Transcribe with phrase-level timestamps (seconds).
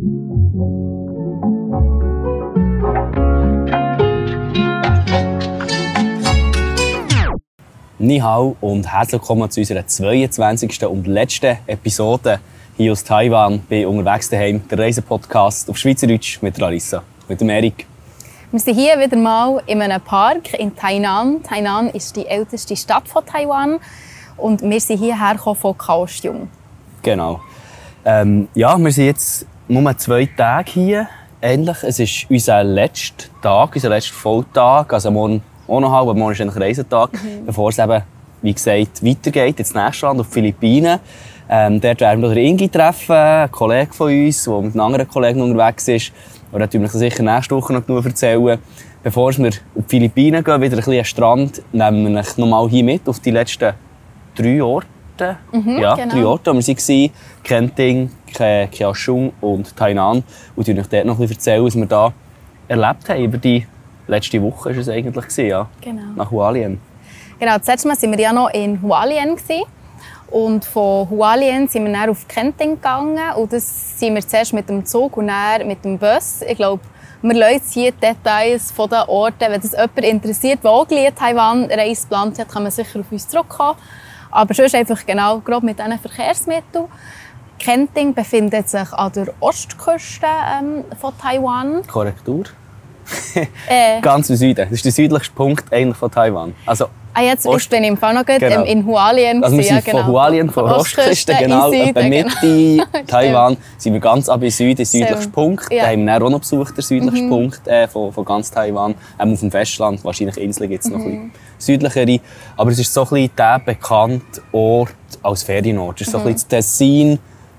[0.00, 0.06] Ni
[8.20, 10.86] hao und herzlich willkommen zu unserer 22.
[10.86, 12.38] und letzten Episode
[12.76, 17.84] hier aus Taiwan bei «Unterwegs daheim», der Reisepodcast auf Schweizerdeutsch mit Larissa, mit dem Erik.
[18.52, 21.42] Wir sind hier wieder mal in einem Park in Tainan.
[21.42, 23.80] Tainan ist die älteste Stadt von Taiwan
[24.36, 26.48] und wir sind hierher von Kaohsiung.
[27.02, 27.40] Genau.
[28.04, 31.08] Ähm, ja, wir sind jetzt nur zwei Tage hier.
[31.40, 34.92] Ähnlich, es ist unser letzter Tag, unser letzter Volltag.
[34.92, 37.46] Also morgen auch noch halb, aber morgen ist eigentlich Reisetag, mhm.
[37.46, 38.02] bevor es eben,
[38.42, 40.98] wie gesagt, weitergeht ins nächste Land, auf die Philippinen.
[41.50, 45.40] Ähm, dort werden wir Ingi treffen, einen Kollegen von uns, der mit einem anderen Kollegen
[45.40, 46.12] unterwegs ist.
[46.50, 48.58] Und dann wir sicher nächste Woche noch genug erzählen.
[49.02, 52.68] Bevor wir auf die Philippinen gehen, wieder ein bisschen an Strand, nehmen wir euch nochmal
[52.68, 53.72] hier mit auf die letzten
[54.34, 55.36] drei Orte.
[55.52, 56.14] Mhm, ja, genau.
[56.14, 57.10] drei Orte, wo wir waren.
[57.44, 60.22] Kenting, Kaohsiung und Tainan.
[60.56, 62.12] Und euch dort noch ein bisschen erzählen, was wir da
[62.68, 63.24] erlebt haben.
[63.24, 63.66] Über die
[64.06, 65.68] letzte Woche war es eigentlich, ja.
[65.80, 66.02] Genau.
[66.16, 66.80] Nach Hualien.
[67.38, 69.36] Genau, das letzte Mal waren wir ja noch in Hualien.
[70.30, 73.18] Und von Hualien sind wir dann auf Kenting gegangen.
[73.36, 76.42] Und das sind wir zuerst mit dem Zug und dann mit dem Bus.
[76.46, 76.82] Ich glaube,
[77.22, 79.50] wir lassen hier die Details von den Orten.
[79.50, 83.26] Wenn das jemand interessiert, der auch Taiwan Reise geplant hat, kann man sicher auf uns
[83.26, 83.78] zurückkommen.
[84.30, 86.84] Aber sonst einfach genau grob mit diesen Verkehrsmitteln.
[87.58, 91.86] Kenting befindet sich an der Ostküste ähm, von Taiwan.
[91.86, 92.44] Korrektur.
[93.68, 94.00] Äh.
[94.02, 94.66] Ganz im Süden.
[94.68, 96.54] Das ist der südlichste Punkt eigentlich von Taiwan.
[96.66, 98.62] Also, Ah, jetzt Ost- ich bin im Fall noch gut, Genau.
[98.64, 99.42] in Hualien.
[99.42, 99.98] also wir sind ja, genau.
[100.04, 102.84] von Hualien, von der Ostküste, genau, in etwa Mitte genau.
[103.08, 105.30] Taiwan, sind wir ganz ab in Süden, der südlichste So.
[105.30, 105.72] Punkt.
[105.72, 105.84] Ja.
[105.86, 105.90] Mhm.
[106.06, 108.94] Den haben wir auch noch besucht, der südlichste Punkt äh, von, von ganz Taiwan.
[109.18, 111.30] Ähm, auf dem Festland, wahrscheinlich Inseln gibt es noch ein Mhm.
[111.56, 112.20] bisschen südlichere.
[112.56, 114.92] Aber es ist so ein bisschen der bekannte Ort
[115.22, 116.00] als Ferienort.
[116.00, 116.34] Es ist so ein Mhm.
[116.34, 117.18] bisschen das Tessin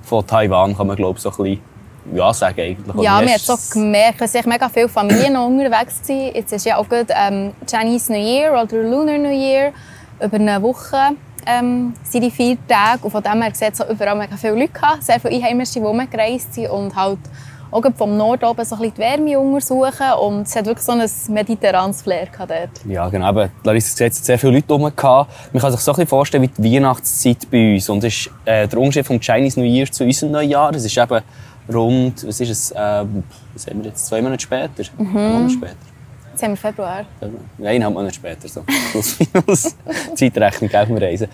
[0.09, 1.61] von Taiwan, kann man glaube so ein bisschen
[2.13, 2.95] ja, sagen eigentlich.
[2.95, 6.31] Oder Ja, wir haben so du's- gemerkt, dass mega viele Familien noch unterwegs waren.
[6.33, 9.71] Jetzt ist ja auch gut ähm, Chinese New Year oder Lunar New Year.
[10.19, 10.97] Über eine Woche
[11.45, 13.03] ähm, sind die vier Tage.
[13.03, 15.03] Und von dem her sieht es auch überall mega viele Leute gehabt.
[15.03, 17.19] Sehr viele Einheimische, die rumgereist sind und halt
[17.71, 20.13] auch vom Norden oben so ein bisschen die Wärme untersuchen.
[20.21, 22.85] Und es hat wirklich so ein mediterranes Flair gehabt dort.
[22.85, 23.25] Ja, genau.
[23.25, 24.81] Aber Larissa gesagt, es hat sehr viele Leute rum.
[24.81, 27.89] Man kann sich so ein bisschen vorstellen wie die Weihnachtszeit bei uns.
[27.89, 30.73] Und das ist äh, der Unterschied vom Chinese New Year zu unserem Neujahr.
[30.73, 31.21] Es ist eben
[31.71, 34.83] rund, was ist es, ähm, was haben wir jetzt, zwei Monate später?
[34.97, 35.17] Mhm.
[35.17, 35.75] Einen Monat später.
[36.31, 37.05] Jetzt haben wir Februar.
[37.57, 38.63] Ja, eineinhalb Monate später, so.
[38.91, 39.75] Plus, minus.
[40.15, 41.27] Zeitrechnung auf dem Reisen.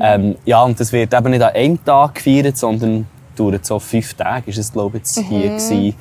[0.00, 3.06] Ähm, ja, und das wird eben nicht an einem Tag gefeiert, sondern
[3.40, 5.94] dauert so fünf Tage, ist es, glaube ich, jetzt hier gewesen.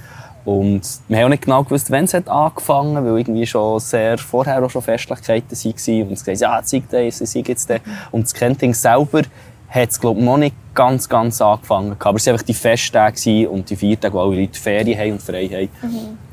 [0.46, 3.80] Und wir haben auch nicht genau gewusst, wann es hat angefangen hat, weil irgendwie schon
[3.80, 6.08] sehr vorher auch schon Festlichkeiten waren.
[6.08, 7.82] Und es gesagt, ja, zeig das, zeig jetzt das.
[8.12, 9.22] Und das Kenting selber
[9.70, 11.90] hat es, glaube ich, noch nicht ganz, ganz angefangen.
[11.90, 12.06] gehabt.
[12.08, 15.12] Aber es waren einfach die Festtage und die vier Tage, wo alle Leute Ferien haben
[15.12, 15.70] und frei haben.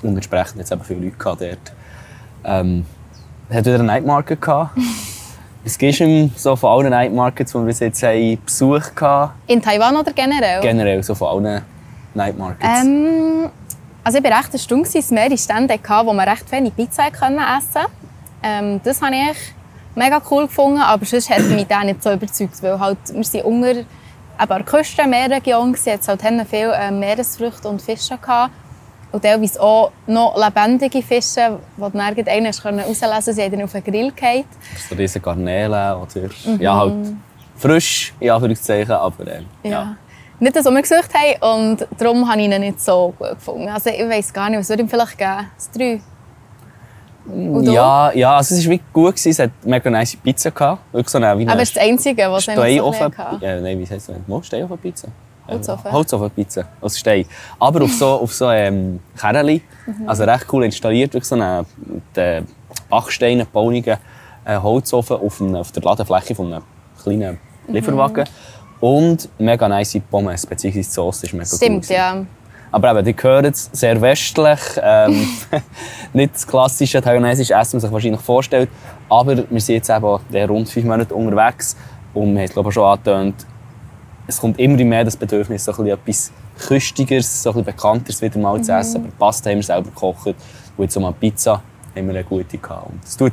[0.03, 1.73] Und entsprechend hat es eben viele Leute gehabt dort.
[2.45, 2.87] Ähm,
[3.49, 4.41] es hat wieder eine Night Market
[5.67, 9.33] Es gibt ihm so von allen Night Markets, die wir bis jetzt haben, Besuch gehabt.
[9.49, 10.61] In Taiwan oder generell?
[10.61, 11.63] Generell so von allen
[12.15, 12.83] Night Markets.
[12.85, 13.51] Ähm,
[14.05, 17.41] also ich war recht erstaunt, dass es mehrere Stände wo man recht wenig Pizza können
[17.41, 17.91] essen konnte.
[18.45, 19.37] Ähm, das habe ich
[19.97, 23.45] mega cool gefunden, aber sonst hat mich das nicht so überzeugt, weil halt, wir sind
[23.45, 28.53] unter der Küste, Meerregion, es hat halt viele äh, Meeresfrüchte und Fische gehabt.
[29.17, 33.63] Und teilweise auch noch lebendige Fische, die du gleich einen herauslesen konntest, sie haben dann
[33.63, 34.45] auf den Grill gefallen.
[34.91, 36.61] So diese Garnelen oder Mhm.
[36.61, 36.93] ja, halt
[37.57, 39.71] frisch, in Anführungszeichen, aber ähm, ja.
[39.71, 39.97] Ja.
[40.39, 43.71] Nicht das, was wir gesucht haben und darum habe ich ihn nicht so gut gefunden.
[43.71, 45.47] Also ich weiß gar nicht, was würde ihm vielleicht geben?
[45.57, 46.01] Das 3?
[47.27, 47.73] Und du?
[47.73, 49.17] Ja, ja, also es war wirklich gut.
[49.17, 49.31] Gewesen.
[49.31, 50.51] Es hat mega nice Pizza.
[50.51, 50.83] Gehabt.
[50.93, 53.17] Wirklich so eine, wie Aber eine es ist das Einzige, was ich Steinofen.
[53.17, 53.45] hatte.
[53.47, 54.17] Ja, nein, wie heißt das?
[54.27, 55.09] Mo, Steinofen-Pizza?
[55.49, 55.93] Holzofen.
[55.93, 57.27] Holzofen-Pizza, aus Stein.
[57.59, 59.63] Aber auf so, auf so ähm, Kerli.
[60.07, 61.15] Also recht cool installiert.
[61.15, 61.67] Wirklich so einen
[62.15, 62.43] äh,
[62.89, 63.85] Backsteinen gebauenen
[64.45, 66.63] äh, Holzofen auf, einem, auf der Ladefläche von einem
[67.03, 68.25] kleinen Lieferwagen.
[68.81, 71.57] Und mega nice Pommes, beziehungsweise die Sauce ist mega cool.
[71.57, 71.93] Stimmt, gewesen.
[71.93, 72.27] ja.
[72.73, 74.61] Aber eben, die gehören sehr westlich.
[74.83, 75.29] Ähm,
[76.13, 78.69] nicht das klassische taiwanesische Essen, wie man sich wahrscheinlich vorstellt.
[79.09, 81.77] Aber wir sind jetzt eben der rund fünf Monate unterwegs.
[82.13, 83.47] Und wir haben es glaube ich schon angetönt,
[84.27, 86.33] es kommt immer mehr das Bedürfnis, so ein bisschen etwas
[86.67, 89.03] Küstigeres, so ein bisschen Bekannteres wieder mal zu essen.
[89.03, 90.35] Aber Pasta haben wir selber gekocht.
[90.77, 91.63] Und jetzt so mal Pizza
[91.95, 92.91] haben wir eine gute gehabt.
[92.91, 93.33] Und es tut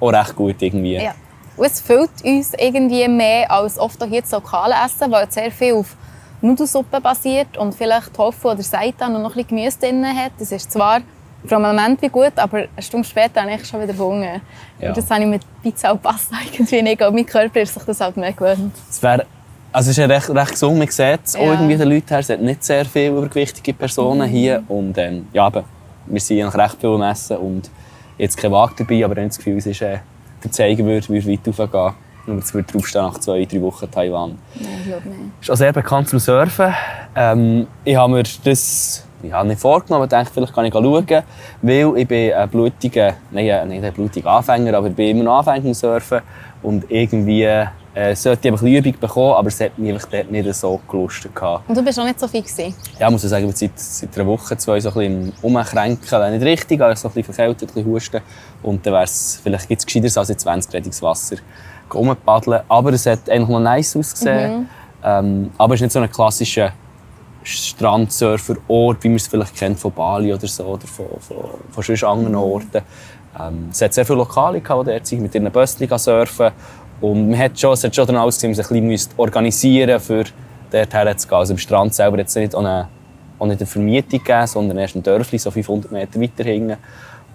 [0.00, 0.94] auch recht gut irgendwie.
[0.94, 1.14] ja.
[1.54, 5.34] Und es füllt uns irgendwie mehr als oft auch hier das lokale Essen, weil es
[5.34, 5.94] sehr viel auf
[6.40, 10.32] Nudelsuppe basiert und vielleicht Tofu oder Seitan und noch ein bisschen Gemüse drin hat.
[10.38, 11.02] Das ist zwar
[11.44, 14.40] für einen Moment wie gut, aber eine Stunde später habe ich schon wieder Hunger.
[14.78, 14.88] Ja.
[14.88, 17.02] Und das habe ich mit Pizza und Pasta irgendwie nicht.
[17.02, 18.74] Und mein Körper ist sich das halt mehr gewöhnt.
[18.88, 19.26] Es wäre
[19.72, 21.52] Also es ist ja recht, recht gesund, man sieht es auch Ja.
[21.54, 22.18] irgendwie den Leuten her.
[22.18, 24.62] Es hat nicht sehr viele übergewichtige Personen hier.
[24.68, 25.64] Und ähm, ja, eben,
[26.06, 27.70] wir sind eigentlich recht viel am Essen und
[28.18, 29.98] jetzt kein Wagen dabei, aber ich habe das Gefühl, es ist, äh,
[30.44, 31.94] der Zeiger würde, würde weit raufgehen.
[32.26, 34.38] Und es würde draufstehen nach zwei, drei Wochen Taiwan.
[34.54, 35.18] Nein, ich glaube nicht.
[35.40, 36.72] ist auch sehr bekannt zum Surfen.
[37.16, 41.06] Ähm, ich habe mir das ja, nicht vorgenommen, aber dachte, vielleicht kann ich schauen,
[41.62, 45.24] weil ich bin ein blutiger, nein, äh, nicht ein blutiger Anfänger, aber ich bin immer
[45.24, 46.20] noch Anfänger im Surfen
[46.62, 47.48] und irgendwie
[47.94, 51.34] äh, sollte ich einfach Übung bekommen, aber es hat mich einfach dort nicht so gelustet
[51.34, 51.68] gehabt.
[51.68, 52.74] Und du bist auch nicht so fit gewesen.
[52.98, 56.32] Ja, ich muss sagen, ich seit, seit einer Woche, zwei so ein bisschen im Umkränkeln,
[56.32, 58.20] nicht richtig, aber so ein bisschen verkältet, ein bisschen husten
[58.62, 61.36] und dann wäre es, vielleicht gibt es gescheiter als in 20 Grad ins Wasser
[61.92, 62.62] rumpaddeln.
[62.68, 64.68] Aber es hat eigentlich noch nice ausgesehen.
[65.04, 66.72] Ähm, aber es ist nicht so ein klassischer
[67.42, 71.36] Strandsurfer-Ort, wie man es vielleicht kennt von Bali oder so, oder von, von,
[71.70, 72.82] von sonst anderen Orten.
[73.38, 76.52] Ähm, es hat sehr viele Lokale, gehabt, die dort mit ihren Bösschen surfen
[77.02, 80.00] Und man hat schon, es hat schon dann alles gesehen, man sich ein bisschen organisieren
[80.00, 80.24] für
[80.70, 81.36] dorthin zu gehen.
[81.36, 82.88] Also am Strand selber hat es nicht eine,
[83.38, 86.76] auch nicht eine Vermietung gegeben, sondern erst ein Dörfli, so 500 Meter weiter hinten.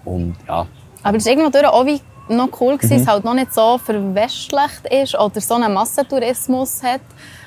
[0.04, 0.66] Und ja,
[1.02, 2.00] Aber es war irgendwo auch wie
[2.30, 2.98] noch cool, gewesen, Mhm.
[2.98, 7.00] dass es halt noch nicht so verwestlicht ist oder so einen Massentourismus hat.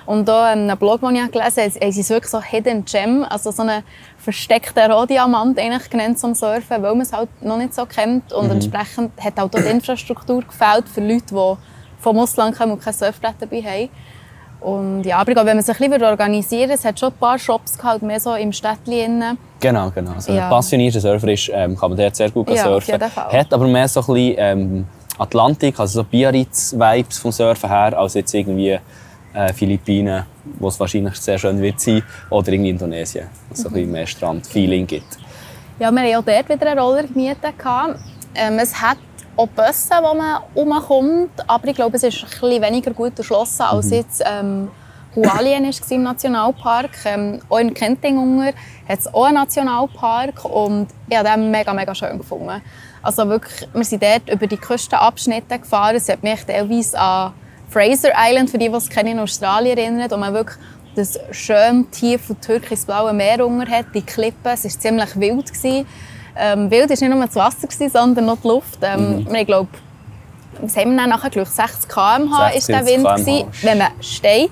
[0.06, 2.85] Und da in einem Blog, den ich gelesen habe, haben sie es wirklich so Hidden
[2.85, 3.83] Gem, also so einen
[4.18, 8.31] versteckten Rohdiamant eigentlich genannt zum Surfen, weil man es halt noch nicht so kennt.
[8.31, 8.38] Mhm.
[8.38, 11.57] Und entsprechend hat halt auch die Infrastruktur gefällt für Leute, die
[12.01, 13.89] vom Ausland kommen und kein Surfbrett dabei haben.
[14.59, 17.18] Und ja, aber glaube, wenn man sich ein bisschen organisieren würde, es hat schon ein
[17.18, 19.38] paar Shops gehabt, mehr so im Städtchen.
[19.59, 20.12] Genau, genau.
[20.13, 20.42] Also, Ja.
[20.42, 23.00] man passionierter Surfer ist, ähm, kann man dort sehr gut Ja, surfen.
[23.01, 24.88] Hat aber mehr so ein bisschen ähm,
[25.18, 28.77] Atlantik, also so Biarritz-Vibes vom Surfen her, als jetzt irgendwie
[29.33, 30.25] äh, Philippinen,
[30.59, 33.75] wo es wahrscheinlich sehr schön wird sein, oder irgendwie Indonesien, wo es so ein Mhm.
[33.75, 35.18] bisschen mehr Strand-Feeling gibt.
[35.80, 37.54] Ja, wir haben auch dort wieder einen Roller gemietet.
[38.36, 38.97] Ähm, es hat
[39.36, 43.63] auch Busse, wo man rumkommt, aber ich glaube, es ist ein bisschen weniger gut erschlossen,
[43.63, 44.69] als jetzt ähm,
[45.16, 46.92] Hualien war im Nationalpark.
[47.06, 48.54] Ähm, auch in Kentingunger
[48.88, 52.62] hat es auch einen Nationalpark und ich habe den mega, mega schön gefunden.
[53.01, 55.95] Also wirklich, wir sind dort über die Küstenabschnitte gefahren.
[55.95, 57.33] Es hat mich teilweise an
[57.69, 60.57] Fraser Island, für die, die es kennen, in Australien erinnert, wo man wirklich
[60.95, 64.51] das schön tief und türkisblaue Meer unter hat, die Klippen.
[64.51, 65.48] Es war ziemlich wild.
[65.54, 65.88] Gewesen.
[66.36, 68.80] Ähm, wild war nicht nur das Wasser, gewesen, sondern noch die Luft.
[68.81, 69.69] Ähm, Ich glaube,
[70.62, 71.48] was haben wir nachher geschaut?
[71.54, 74.51] 60 km/h 60, ist der Wind, 70 gewesen, wenn man steht.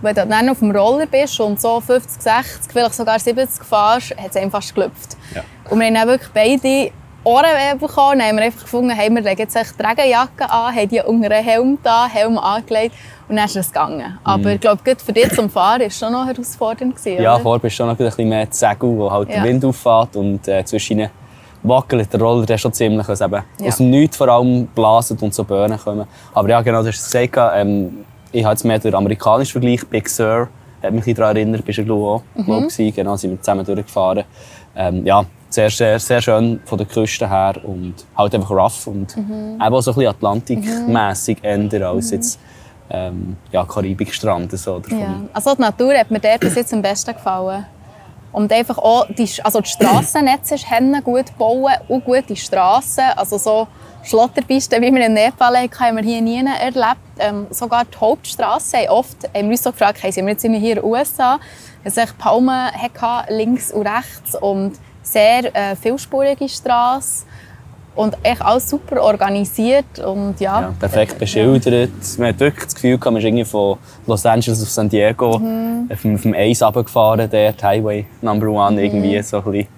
[0.00, 3.64] Und wenn du dann auf dem Roller bist und so 50, 60, vielleicht sogar 70
[3.64, 5.16] fährst, hat es einem fast gelüpft.
[5.34, 5.42] Ja.
[5.70, 6.90] Und wir haben wirklich beide
[7.24, 8.18] Ohrenweh bekommen.
[8.18, 11.00] Dann haben wir einfach gefunden, hey, wir legen jetzt echt die Regenjacke an, haben die
[11.00, 12.94] unter einen Helm da, Helm angelegt
[13.28, 14.18] und dann ist es gegangen.
[14.22, 16.94] Aber ich glaube, für dich zum Fahren war es schon noch herausfordernd.
[16.96, 17.22] Gewesen.
[17.22, 17.42] Ja, oder?
[17.42, 19.36] vorher bist du schon noch ein bisschen mehr die Segel, wo halt Ja.
[19.36, 21.10] der Wind auffährt und äh, zwischen ihnen
[21.62, 23.68] wackelt der Roller der schon ziemlich, es eben Ja.
[23.68, 26.06] aus Nichts vor allem blasen und so Böen kommen.
[26.34, 29.86] Aber ja, genau, du hast es gesagt, ähm, ich habe jetzt mehr den amerikanischen Vergleich,
[29.88, 30.48] Big Sur,
[30.82, 32.44] hat mich daran erinnert, bist du glaube ich auch, Mhm.
[32.44, 32.94] glaub, gewesen.
[32.94, 34.24] genau, sind wir zusammen durchgefahren.
[34.76, 39.16] Ähm, ja, sehr, sehr, sehr schön von der Küste her und halt einfach rough und
[39.16, 39.58] Mhm.
[39.60, 42.38] eben auch so ein bisschen Atlantikmässig eher als jetzt
[42.90, 44.52] ähm, ja, Karibikstrand.
[44.58, 45.22] So, Ja.
[45.32, 47.66] Also die Natur hat mir dort bis jetzt am besten gefallen.
[48.32, 53.04] Und einfach auch die, also die Strassennetze hennen gut bauen und gute Strassen.
[53.16, 53.68] Also so
[54.02, 56.98] Schlotterpisten, wie wir in Nepal hatten, haben wir hier nie erlebt.
[57.18, 60.42] Ähm, sogar die Hauptstrasse haben oft haben wir uns so gefragt, hey, sind wir jetzt
[60.42, 61.38] hier in den USA?
[61.84, 64.72] Es echt Palmen hatte, links und rechts und
[65.04, 67.24] sehr äh, vielspurige Straße.
[67.94, 70.00] Und echt alles super organisiert.
[70.00, 71.90] Und ja, Ja, perfekt beschildert.
[72.18, 75.88] Man hat wirklich das Gefühl, man ist irgendwie von Los Angeles auf San Diego Mhm.
[75.92, 78.78] auf dem- auf dem Eis runtergefahren, der Highway Number One Mhm.
[78.78, 79.68] irgendwie so ein bisschen.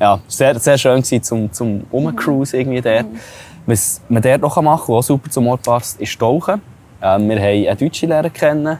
[0.00, 3.02] Ja, sehr, sehr schön gewesen zum, zum Rumcruise irgendwie dort.
[3.12, 3.18] Mhm.
[3.66, 6.62] Was man dort noch machen kann, was super zum Ort passt, ist Tauchen.
[7.02, 8.78] Ähm, wir haben eine deutsche Lehrer kennen,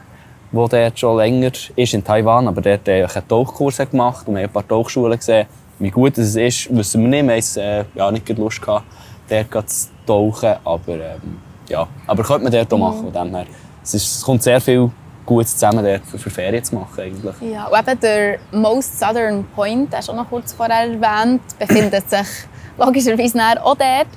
[0.51, 4.33] die dort schon länger ist in Taiwan, aber dort äh, einen Tauchkurs hat gemacht und
[4.33, 5.45] wir haben ein paar Tauchschulen gesehen.
[5.79, 7.55] Wie gut es ist, wissen wir nicht.
[7.55, 8.85] Wir haben äh, ja, nicht Lust gehabt,
[9.29, 13.11] dort zu tauchen, aber ähm, ja, aber könnte man dort auch machen.
[13.11, 13.45] Von dem her.
[13.81, 14.91] Es, ist, es kommt sehr viel
[15.25, 17.35] Gutes zusammen dort für, für Ferien zu machen eigentlich.
[17.41, 22.09] Ja, und eben der Most Southern Point, hast du auch noch kurz vorher erwähnt, befindet
[22.09, 22.27] sich
[22.77, 24.07] logischerweise auch dort.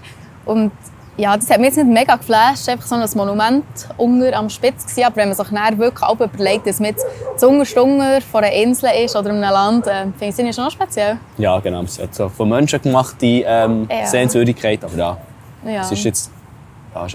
[0.45, 0.73] Und
[1.17, 3.65] ja, das hat mich jetzt nicht mega geflasht, einfach so ein Monument
[3.99, 5.05] unter am Spitz gewesen.
[5.05, 7.05] Aber wenn man sich näher wirklich auch überlegt, dass man jetzt
[7.37, 11.19] zuunterst unter von einer Insel ist oder einem Land, äh, finde ich es schon speziell.
[11.39, 11.83] Ja, genau.
[11.83, 14.07] Es hat so von Menschen gemachte ähm, Ja.
[14.07, 15.17] Sehenswürdigkeit, aber ja,
[15.67, 15.81] Ja.
[15.83, 16.31] es ist jetzt
[16.95, 17.15] ja, ist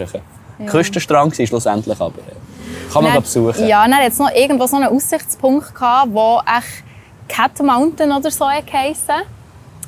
[0.59, 3.67] ein Küstenstrand gewesen, schlussendlich, aber äh, kann man Dann- da besuchen.
[3.67, 6.83] Ja, dann es noch irgendwo so einen Aussichtspunkt gehabt, wo echt
[7.27, 9.15] Cat Mountain oder so geheissen.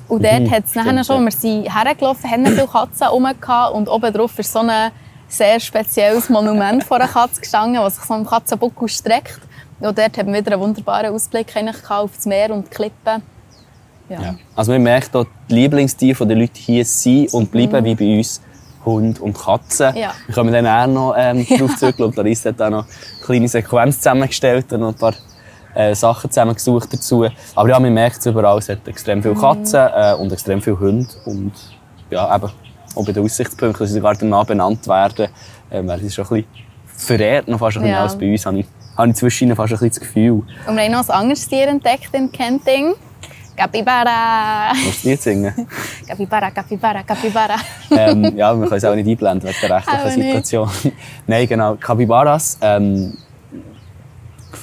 [0.10, 3.28] Und dort Mhm, hat es nachher schon, wir sind hergelaufen, haben viele Katzen rum
[3.74, 4.92] und oben drauf ist so ein
[5.28, 9.40] sehr spezielles Monument vor einer Katze gestanden, das sich so im Katzenbuckel streckt.
[9.80, 11.54] ja, dort haben wir wieder einen wunderbaren Ausblick
[11.90, 13.22] auf das Meer und die Klippen.
[14.10, 14.22] Ja.
[14.22, 14.36] ja.
[14.56, 17.86] Also man merkt auch, die Lieblingstiere der Leute hier sind und bleiben mhm.
[17.86, 18.42] wie bei uns
[18.84, 19.96] Hund und Katzen.
[19.96, 20.14] Ja.
[20.26, 21.92] Wir kommen dann auch noch ähm, darauf zurück.
[21.92, 25.14] Ich glaube, Larissa hat auch noch eine kleine Sequenz zusammengestellt und noch ein paar
[25.74, 27.26] äh, Sachen zusammengesucht dazu.
[27.56, 30.80] Aber ja, man merkt es überall, es hat extrem viele Katzen äh, und extrem viele
[30.80, 31.10] Hunde.
[31.26, 31.54] Und
[32.10, 32.50] ja, eben,
[32.96, 35.28] auch bei den Aussichtspunkten, die sogar danach benannt werden,
[35.70, 36.48] äh, werden sie schon ein bisschen
[36.86, 38.04] verehrt, noch fast ein bisschen ja.
[38.04, 38.66] als bei uns, habe ich,
[38.98, 40.44] habe ich zwischen fast ein bisschen das Gefühl.
[40.68, 42.96] Und wir haben noch ein anderes Tier entdeckt in Kenting.
[43.60, 44.74] Capybara.
[44.86, 45.54] Musst du nicht singen?
[46.08, 47.56] Capybara, Capybara, Capybara.
[47.92, 50.70] ähm, ja, wir können es auch nicht einblenden wegen der rechtlichen Situation.
[51.28, 51.76] Nein, genau.
[51.76, 53.18] Capybaras, ähm,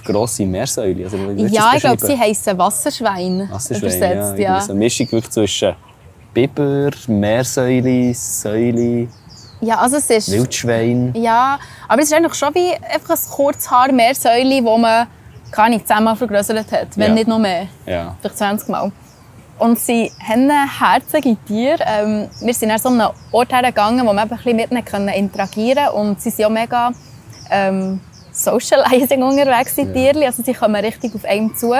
[0.04, 1.04] grosse Meersäule.
[1.04, 3.48] Also, ja, ich glaube, sie heißen Wasserschwein.
[3.50, 4.54] Wasserschwein, übersetzt, ja.
[4.54, 4.60] ja.
[4.60, 5.74] So eine Mischung wirklich zwischen
[6.34, 9.08] Biber, Meersäule, Säule.
[9.60, 10.30] Ja, also es ist...
[10.30, 11.14] Wildschwein.
[11.14, 15.06] Ja, aber es ist eigentlich schon wie einfach ein Kurzhaar Meersäule, wo man
[15.50, 17.14] gar nicht zehnmal vergrößert hat, wenn ja.
[17.14, 17.68] nicht noch mehr.
[17.86, 18.16] Ja.
[18.20, 18.92] Vielleicht 20 Mal.
[19.58, 21.78] Und sie haben herzige Tiere.
[21.86, 25.86] Ähm, wir sind an so einem Ort hergegangen, wo wir ein bisschen mit ihnen interagieren
[25.86, 26.08] können.
[26.10, 26.92] Und sie sind auch mega
[27.50, 28.00] ähm,
[28.36, 29.92] socializing unterwegs, die ja.
[29.92, 30.26] Tiere.
[30.26, 31.74] Also sie kommen richtig auf einen zu.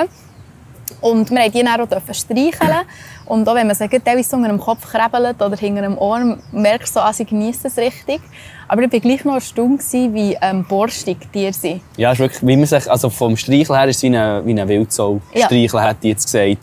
[1.01, 2.87] Und wir durften die dann auch streicheln.
[3.27, 6.95] Und auch wenn man sie teilweise unter dem Kopf krebelt oder hinter dem Ohr, merkst
[6.95, 8.21] du, so, ah, sie genießen es richtig.
[8.69, 11.81] Aber ich war gleich noch erstaunt, wie ähm, borstig die sind.
[11.97, 14.69] Ja, ist wirklich, wie man sich, also vom Streicheln her ist es wie ein, wie
[14.69, 15.21] Wildsau.
[15.35, 15.47] Ja.
[15.47, 16.59] Streicheln, hätte ich jetzt gesagt.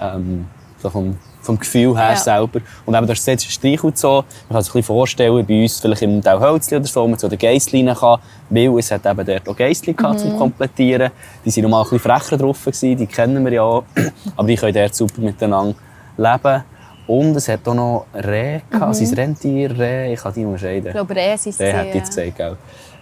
[0.00, 0.46] Ähm,
[0.80, 1.16] so vom,
[1.48, 2.16] vom Gefühl her ja.
[2.16, 2.60] selber.
[2.84, 4.24] Und eben, das ist Streichelt so.
[4.48, 7.18] Man kann sich ein bisschen vorstellen, bei uns vielleicht im Tauhölzli oder so, wo man
[7.18, 8.20] zu den Geissleinen kann.
[8.50, 10.18] Weil es hat eben dort auch Geissli mhm.
[10.18, 11.10] zum Komplettieren.
[11.44, 13.84] Die waren noch mal ein bisschen frecher drauf, gewesen, die kennen wir ja auch.
[14.36, 15.74] Aber die können dort super miteinander
[16.16, 16.64] leben.
[17.06, 18.88] Und es hat auch noch Rehe gehabt.
[18.88, 19.06] Mhm.
[19.06, 20.12] Sind Rentier, Rehe?
[20.12, 20.88] Ich kann die unterscheiden.
[20.88, 21.62] Ich glaube, Rehe sind sie.
[21.62, 22.56] Rehe hat jetzt gesagt, gell?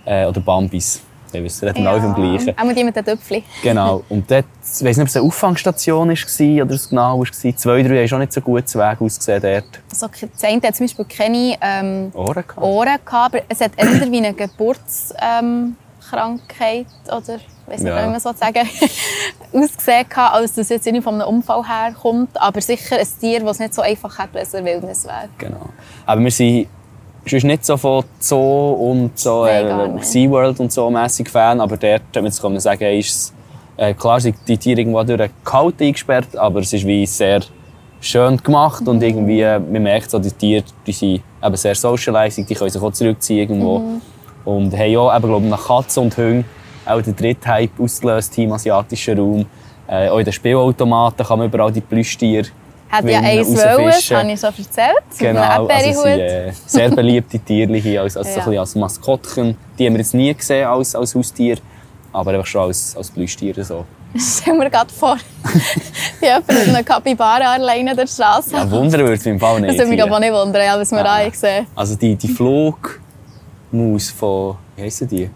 [0.05, 1.00] Äh, oder Bambis.
[1.33, 2.00] Ich weiß, reden ja.
[2.00, 2.59] vom Gleichen.
[2.59, 3.42] Auch mit den Töpfchen.
[3.62, 4.02] genau.
[4.09, 7.26] Und dort, ich weiß nicht, ob es eine Auffangstation war oder es genau war.
[7.33, 9.80] Zwei, drei haben schon nicht so gut Weg ausgesehen dort.
[9.90, 12.62] Also, das eine hat zum Beispiel keine ähm, Ohren, gehabt.
[12.62, 15.76] Ohren gehabt, aber es hat eher wie eine Geburtskrankheit ähm,
[17.06, 18.06] oder weiß nicht, ja.
[18.06, 18.68] wie man so sagen,
[19.52, 22.40] ausgesehen hat, als dass es jetzt nicht von einem Unfall herkommt.
[22.40, 25.28] Aber sicher ein Tier, das es nicht so einfach hat, wenn es eine Wildnis wäre.
[25.38, 25.68] Genau.
[26.04, 26.68] Aber wir sind
[27.30, 31.76] sonst nicht so von Zoo und so Nein, äh, SeaWorld und so mäßig Fan, aber
[31.76, 33.33] dort, kann man sagen, ist es,
[33.76, 37.40] äh, klar sind die Tiere irgendwo durch einen Kalt eingesperrt, aber es ist wie sehr
[38.00, 38.88] schön gemacht mhm.
[38.88, 42.71] und irgendwie, äh, man merkt so, die Tiere die sind eben sehr socializing, die können
[42.71, 43.78] sich auch zurückziehen irgendwo.
[43.80, 44.00] Mhm.
[44.45, 46.45] Und haben auch, eben, glaube nach Katzen und Hunden
[46.85, 49.47] auch der dritte Hype ausgelöst im asiatischen Raum.
[49.88, 52.47] Äh, auch in den Spielautomaten kann man überall die Plüschtiere
[52.90, 55.05] hat ja eins wollen, das habe ich so erzählt.
[55.19, 58.45] Genau, also sind äh, sehr beliebte Tiere hier als, als, ja.
[58.45, 59.57] so als Maskottchen.
[59.78, 61.59] Die haben wir jetzt nie gesehen als, als Haustier,
[62.12, 63.64] aber einfach schon als, als Plüschtiere.
[63.64, 63.85] So.
[64.16, 65.16] Stell mir gerade vor,
[66.21, 68.55] wie jemand mit einer Kapibara alleine der Straße.
[68.55, 69.71] Ja, wundern würde es mich im Fall nicht.
[69.71, 71.05] Das würde mich aber nicht wundern, ja, was wir ja.
[71.05, 75.28] da gesehen Also die, die Flugmaus von, wie heissen die?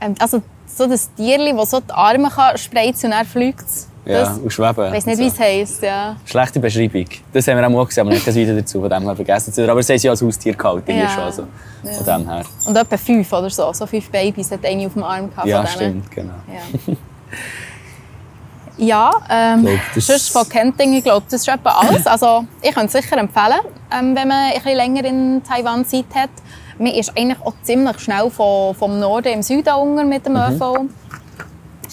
[0.00, 3.64] Ähm, also so das Tierli, das so die Arme kann spreizen und dann fliegt
[4.12, 4.86] ja, und schweben.
[4.86, 5.82] Ich weiß nicht, wie es heisst.
[5.82, 6.16] Ja.
[6.24, 7.06] Schlechte Beschreibung.
[7.32, 9.68] Das haben wir auch mal gesehen, aber nicht das Video dazu, von dem her vergessen.
[9.68, 11.08] Aber sie haben ja als Haustier gehalten, ja.
[11.08, 11.22] schon.
[11.22, 11.42] Also,
[11.82, 11.92] ja.
[11.92, 12.44] Von dem her.
[12.66, 13.72] Und etwa fünf oder so.
[13.72, 15.46] So fünf Babys hat eine auf dem Arm gehabt.
[15.46, 16.34] Ja, stimmt, genau.
[16.48, 16.94] Ja.
[18.80, 22.06] Ja, ähm, glaub, sonst von Kenting, ich glaube, das ist etwa alles.
[22.06, 23.60] Also, ich kann es sicher empfehlen,
[23.92, 26.30] ähm, wenn man ein bisschen länger in Taiwan Zeit hat.
[26.78, 30.88] Man ist eigentlich auch ziemlich schnell vom, vom Norden im Süden unter mit dem mhm.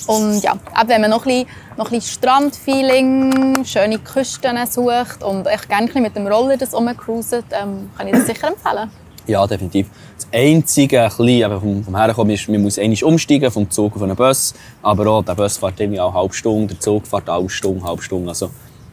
[0.06, 5.24] Und ja, auch wenn man noch ein bisschen, noch ein bisschen Strandfeeling, schöne Küsten sucht
[5.24, 8.90] und echt gerne mit dem Roller das rumcruiset, ähm, kann ich das sicher empfehlen.
[9.28, 9.88] Ja, definitiv.
[10.16, 14.16] Das Einzige, ein vom, vom Herkommen ist, man muss einmal umsteigen vom Zug auf einen
[14.16, 14.54] Bus.
[14.82, 17.50] Aber auch, der Bus fährt irgendwie auch eine halbe Stunde, der Zug fährt auch eine
[17.50, 18.30] Stunde, eine halbe Stunde.
[18.30, 18.50] Also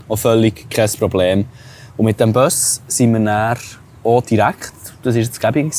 [0.09, 1.45] auch völlig kein Problem.
[1.97, 3.59] Und mit dem Bus sind wir dann
[4.03, 5.73] auch direkt, das war das Gebing,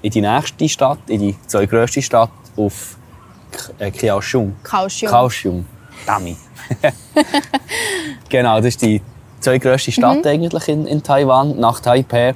[0.00, 2.96] in die nächste Stadt, in die zweitgrößte Stadt auf
[3.78, 4.56] äh, Kaohsiung.
[4.62, 5.10] Kaohsiung.
[5.10, 5.66] Kaohsiung.
[6.06, 6.36] Dummy.
[8.28, 9.00] genau, das ist die
[9.40, 10.30] zweitgrößte Stadt mhm.
[10.30, 11.58] eigentlich in, in Taiwan.
[11.58, 12.34] Nach Taipei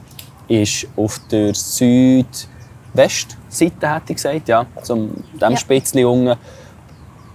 [0.49, 5.57] ist auf der Südwestseite, hätte ich gesagt, ja, zum dem ja.
[5.57, 6.37] Spitzli unten.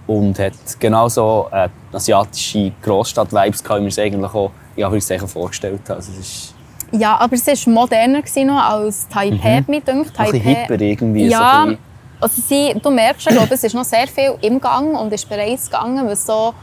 [0.06, 5.96] Und hat genauso äh, asiatische Großstadt-Vibes, wie wir es eigentlich auch in vorgestellt haben.
[5.96, 6.12] Also,
[6.92, 9.66] ja, aber es war moderner noch als Taipei, mhm.
[9.68, 10.24] mit Taipei.
[10.24, 11.28] Ein bisschen hipper irgendwie.
[11.28, 11.76] Ja, so
[12.22, 15.28] also sie, du merkst, ich glaube, es ist noch sehr viel im Gang und ist
[15.28, 16.54] bereits gegangen, was so,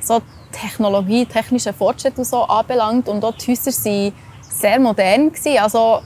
[0.00, 3.08] so Technologie, technische Fortschritt und so anbelangt.
[3.08, 5.32] Und auch die Häuser waren sehr modern.
[5.32, 5.58] Gewesen.
[5.58, 6.00] Also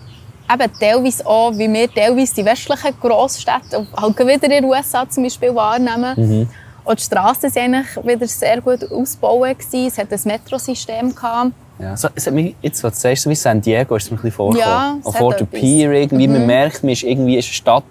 [0.52, 5.24] eben teilweise auch, wie wir teilweise die westlichen Grossstädte, halt wieder in den USA zum
[5.24, 6.14] Beispiel wahrnehmen.
[6.16, 6.48] Mhm.
[6.84, 9.56] Auch die Straßen waren eigentlich wieder sehr gut ausgebaut.
[9.72, 11.14] Es hat ein Metrosystem.
[11.14, 11.52] Gehabt.
[11.78, 14.10] Ja, so, es hat mich, jetzt, was du sagst, so wie San Diego ist es
[14.10, 15.02] mir ein bisschen vorgekommen.
[15.04, 15.48] Ja, Auch etwas.
[15.50, 16.26] Pier irgendwie.
[16.26, 17.84] Man merkt, man ist irgendwie ist eine Stadt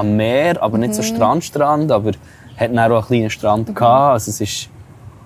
[0.00, 2.10] am Meer, aber nicht so Strandstrand, aber
[2.56, 4.12] hat dann auch einen kleinen Strand gehabt.
[4.14, 4.68] Also es ist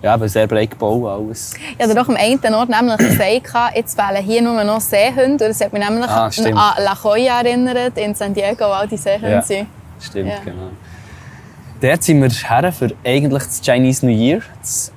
[0.02, 1.54] ja, eben sehr breit gebaut alles.
[1.80, 5.44] Hatte doch am einen Ort nämlich gesagt, jetzt wählen hier nur noch Seehunde.
[5.46, 8.86] Und Das hat mich nämlich Ah, an La Jolla erinnert, in San Diego, wo all
[8.86, 9.42] die Seehunde Ja.
[9.42, 9.66] sind.
[10.00, 10.38] Stimmt, Ja.
[10.44, 10.68] genau.
[11.80, 14.40] Dort sind wir her für eigentlich das Chinese New Year.
[14.60, 14.92] Das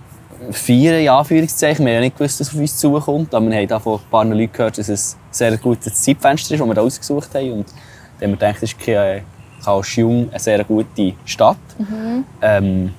[0.51, 1.85] Feiern, in Anführungszeichen.
[1.85, 3.95] Wir haben ja nicht gewusst, dass es auf uns zukommt, aber wir haben da von
[3.99, 7.33] ein paar Leuten gehört, dass es ein sehr gutes Zeitfenster ist, das wir da ausgesucht
[7.33, 7.51] haben.
[7.53, 7.67] Und
[8.19, 9.21] dann haben wir gedacht, das ist Ka-
[9.63, 11.57] Kaohsiung eine sehr gute Stadt.
[12.41, 12.93] Ähm,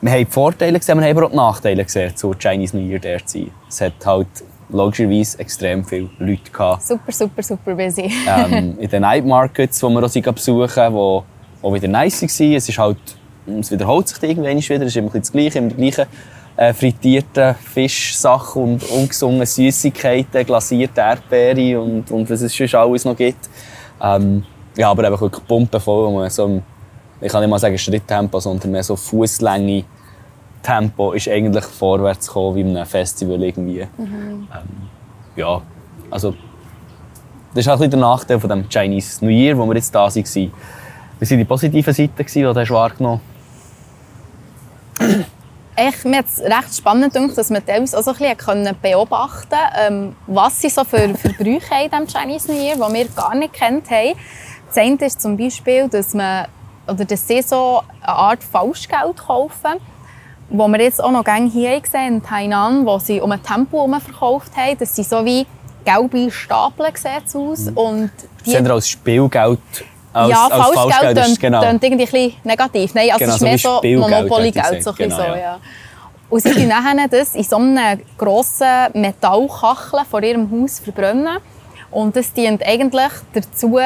[0.00, 2.86] wir haben die Vorteile gesehen, wir haben aber auch die Nachteile gesehen, zu Chinese New
[2.86, 3.50] Year sein.
[3.68, 4.28] Es hat halt
[4.68, 8.10] logischerweise extrem viele Leute gehabt Super, super, super busy.
[8.26, 11.24] ähm, in den Night Markets, die wir auch besuchen, wo
[11.62, 12.52] auch wieder nice waren.
[12.54, 12.98] Es ist halt,
[13.60, 16.06] es wiederholt sich irgendwann wieder, es ist immer das Gleiche, immer die gleichen
[16.56, 23.16] äh, frittierten Fischsachen und ungesungene Süßigkeiten, glasierte Erdbeere und, und was es sonst alles noch
[23.16, 23.48] gibt.
[24.02, 24.44] Ähm,
[24.76, 26.62] ja, aber eben wirklich pumpenvoll, wo man so
[27.20, 29.84] ich kann nicht mal sagen Schritttempo, sondern mehr so Fußlänge
[30.62, 33.86] Tempo ist eigentlich vorwärts gekommen wie in einem Festival irgendwie.
[33.98, 34.48] Ähm,
[35.36, 35.62] ja,
[36.10, 36.34] also
[37.54, 40.00] das ist auch ein der Nachteil von dem Chinese New Year, wo wir jetzt da
[40.00, 40.14] waren.
[40.14, 43.20] Wir waren die positiven Seiten, die du hast wahrgenommen
[45.78, 49.50] Echt, mir hat es recht spannend gedacht, dass man teilweise auch so ein bisschen beobachten
[49.50, 52.94] konnte, ähm, was sie so für, für Brüche haben in diesem Chinese New Year, die
[52.94, 54.14] wir gar nicht kennt haben.
[54.68, 56.46] Das eine ist zum Beispiel, dass, man,
[56.86, 59.80] oder dass sie so eine Art Falschgeld kaufen,
[60.48, 63.78] wo wir jetzt auch noch gerne hier gesehen in Tainan, wo sie um ein Tempo
[63.78, 64.76] herum verkauft haben.
[64.78, 65.46] Das sind so wie
[65.84, 67.68] gelbe Stapel sieht's aus.
[67.74, 68.10] Und
[68.44, 69.58] Das sind als Spielgeld,
[70.12, 71.60] als, ja, als Falschgeld ist, tönt, genau.
[71.62, 72.94] tönt irgendwie ein bisschen negativ.
[72.94, 74.82] Nein, also Genau, es ist so mehr so Monopoly-Geld.
[74.82, 75.40] So bisschen so, Genau, ja.
[75.40, 75.58] ja.
[76.28, 81.38] Und sie tun nachher das in so einer grossen Metallkachel vor ihrem Haus verbrennen.
[81.90, 83.78] Und das dient eigentlich dazu,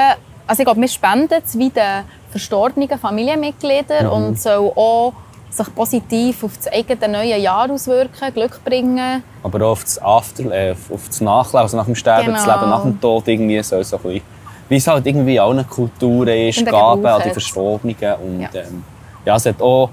[0.51, 4.13] also ich glaube, wir spenden es wie den verstorbenen Familienmitgliedern Mhm.
[4.13, 5.13] und soll auch
[5.49, 9.23] sich positiv auf das eigene neue Jahr auswirken, Glück bringen.
[9.43, 12.57] Aber auch auf das After, äh, auf das Nachleben, also nach dem Sterben, das Genau.
[12.57, 14.23] Leben nach dem Tod irgendwie so, so ein bisschen,
[14.69, 17.31] wie es halt irgendwie in allen Kulturen ist, Gaben an die.
[17.31, 17.97] Verstorbenen.
[18.23, 18.49] Und Ja.
[18.55, 18.85] ähm,
[19.25, 19.91] ja, es hat auch,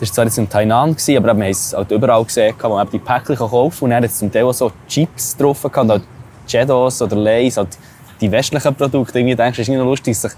[0.00, 2.68] das war zwar jetzt in Tainan, gewesen, aber wir haben es halt überall gesehen, wo
[2.70, 3.84] man die Päckchen kaufen kann.
[3.84, 6.02] Und dann hat zum Teil auch so Chips drauf gehabt, halt
[6.46, 7.76] Cheetos oder Lays, halt
[8.20, 9.18] die westlichen Produkte.
[9.18, 10.32] Irgendwie denkst ist nicht noch lustig, sich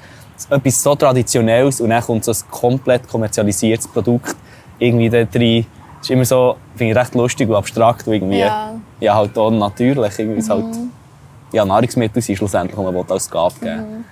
[0.51, 4.37] etwas so Traditionelles und dann kommt so ein komplett kommerzialisiertes Produkt
[4.79, 5.67] irgendwie da rein.
[5.99, 8.75] Das ist immer so, finde ich recht lustig und abstrakt und irgendwie, Ja.
[9.01, 10.19] ja, halt auch natürlich.
[10.19, 10.65] Irgendwie es halt,
[11.53, 14.05] ja, Nahrungsmittel sind schlussendlich, die man als Gabe geben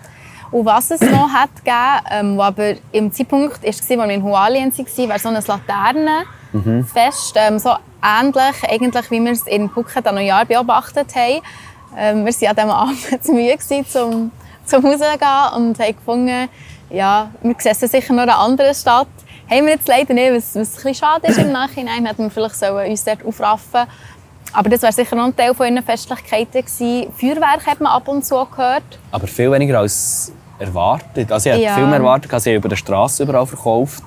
[0.51, 4.23] Und was es noch hat gegeben, ähm, was aber im Zeitpunkt war, als wir in
[4.23, 5.35] Hualien waren, war so ein
[6.55, 7.35] Laternenfest.
[7.37, 7.71] Ähm, so
[8.03, 11.43] ähnlich eigentlich, wie wir es in Phuket an Neujahr beobachtet haben.
[11.97, 14.31] Ähm, wir waren an diesem Abend zu müde, gewesen, zum,
[14.65, 16.49] zum Rausgehen und haben gefunden,
[16.91, 19.09] ja, wir sehen sicher noch in einer anderen Stadt.
[19.51, 22.31] Haben wir jetzt leider nicht, was, was ein bisschen schade ist im Nachhinein, hätten wir
[22.31, 23.83] vielleicht sollen uns dort aufraffen
[24.53, 26.63] aber das war sicher noch ein Teil von ihren Festlichkeiten.
[26.65, 27.13] gewesen.
[27.15, 28.85] Feuerwerk hat man ab und zu gehört.
[29.11, 31.31] Aber viel weniger als erwartet.
[31.31, 31.75] Also ich hätte Ja.
[31.75, 34.03] viel mehr erwartet, als sie über der Straße überall verkauft.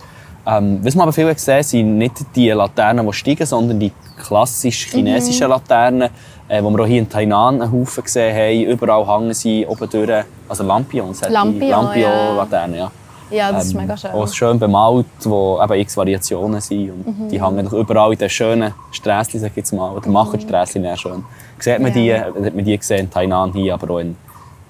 [0.47, 4.87] Ähm, was man aber viel gesehen sind nicht die Laternen, die steigen, sondern die klassisch
[4.87, 5.51] chinesischen Mhm.
[5.51, 6.09] Laternen,
[6.49, 8.63] äh, die wir auch hier in Tainan einen Haufen gesehen haben.
[8.71, 11.21] Überall hängen sie oben durch, also Lampions.
[11.21, 11.81] die Lampion, ja.
[11.81, 12.91] Lampion-Laternen, ja.
[13.31, 14.09] Ja, das ist Ähm, mega schön.
[14.11, 16.89] Auch schön bemalt, wo eben x Variationen sind.
[16.89, 17.29] Und Mhm.
[17.29, 19.91] Die hängen doch überall in den schönen Strässchen, sag ich jetzt mal.
[19.95, 21.23] Oder machen die Strässchen sehr schön.
[21.59, 21.97] Sieht man, Mhm.
[22.05, 22.29] Ja.
[22.31, 24.17] die, hat man die gesehen in Tainan hier, aber auch in,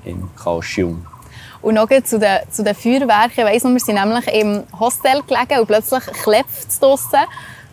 [0.04, 1.06] in Kaohsiung.
[1.62, 3.32] Und noch zu den, zu den Feuerwerken.
[3.38, 7.20] Ich weiss noch, wir sind nämlich im Hostel gelegen und plötzlich klebt es draussen.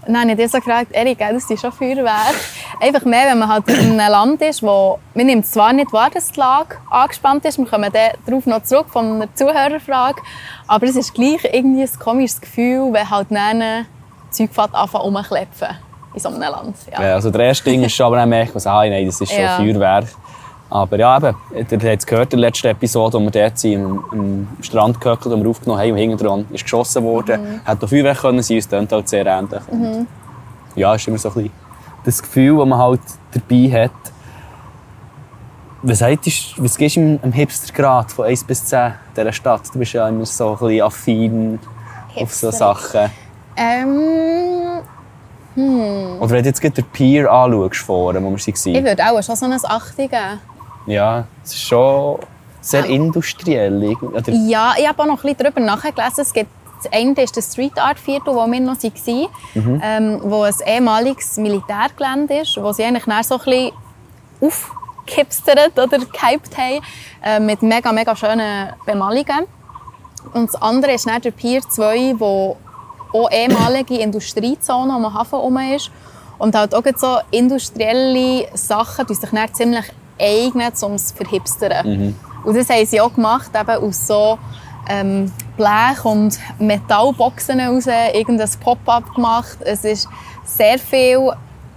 [0.07, 2.35] Und dann habe ich dir so gefragt, Erik, das ist schon Feuerwerk.
[2.81, 6.11] Einfach mehr, wenn man halt in einem Land ist, wo man nimmt zwar nicht wahr,
[6.11, 10.21] dass die Lage angespannt ist, wir kommen dann darauf noch zurück von einer Zuhörerfrage,
[10.69, 13.87] aber es ist gleich irgendwie ein komisches Gefühl, wenn halt dann
[14.31, 15.69] Zeug anfangen rumzuklepfen
[16.15, 16.77] in so einem Land.
[16.93, 17.03] Ja.
[17.03, 19.33] Ja, also der erste Ding ist schon, aber dann merkt man, ah, nein, das ist
[19.33, 19.57] schon Ja.
[19.57, 20.07] Feuerwerk.
[20.69, 23.85] Aber ja, eben, ihr habt es gehört in der letzten Episode, wo wir dort sind,
[23.85, 27.41] am, am Strand gehöckelt und wir aufgenommen haben, und hinten dran ist geschossen worden.
[27.41, 27.61] Mhm.
[27.65, 29.61] Hätte auch Feuerwerk können sein, es klingt halt sehr ähnlich.
[29.71, 30.07] Und
[30.75, 31.53] Ja, ist immer so ein bisschen
[32.05, 33.01] das Gefühl, das man halt
[33.33, 33.91] dabei hat.
[35.83, 39.63] Was, du- was gibst du im, Hipstergrad von 1 bis 10 dieser Stadt?
[39.73, 41.59] Du bist ja immer so ein bisschen affin
[42.17, 42.53] auf so Hipster.
[42.53, 43.11] Sachen.
[43.57, 44.81] Ähm,
[46.19, 48.85] Oder wenn du jetzt den Pier anschaust, vorne, wo wir ich waren.
[48.85, 50.41] würde auch schon so ein 8 geben.
[50.87, 52.19] Ja, es ist schon
[52.61, 53.83] sehr industriell.
[53.83, 54.17] irgendwie.
[54.17, 56.23] Oder, Ja, ich habe auch noch ein bisschen darüber nachgelesen.
[56.23, 56.51] Es gibt
[56.83, 59.81] Das eine ist das Street Art Viertel, wo wir noch waren, mhm.
[59.83, 63.73] ähm, wo ein ehemaliges Militärgelände ist, wo sie eigentlich so ein bisschen
[64.41, 66.81] aufgehipstert oder gehypt haben,
[67.25, 69.47] äh, mit mega, mega schönen Bemalungen.
[70.35, 72.57] Und das andere ist dann der Pier 2, wo
[73.13, 75.91] auch ehemalige Industriezone am Hafen herum ist.
[76.39, 79.87] Und halt auch so industrielle Sachen die sich dann ziemlich
[80.21, 81.87] eignen, um es zu verhipstern.
[81.87, 82.17] Mhm.
[82.45, 84.39] Und das haben sie auch gemacht, eben aus so
[84.89, 89.59] ähm, Blech- und Metallboxen raus, irgendein Pop-up gemacht.
[89.61, 90.09] Es ist
[90.45, 91.33] sehr viel,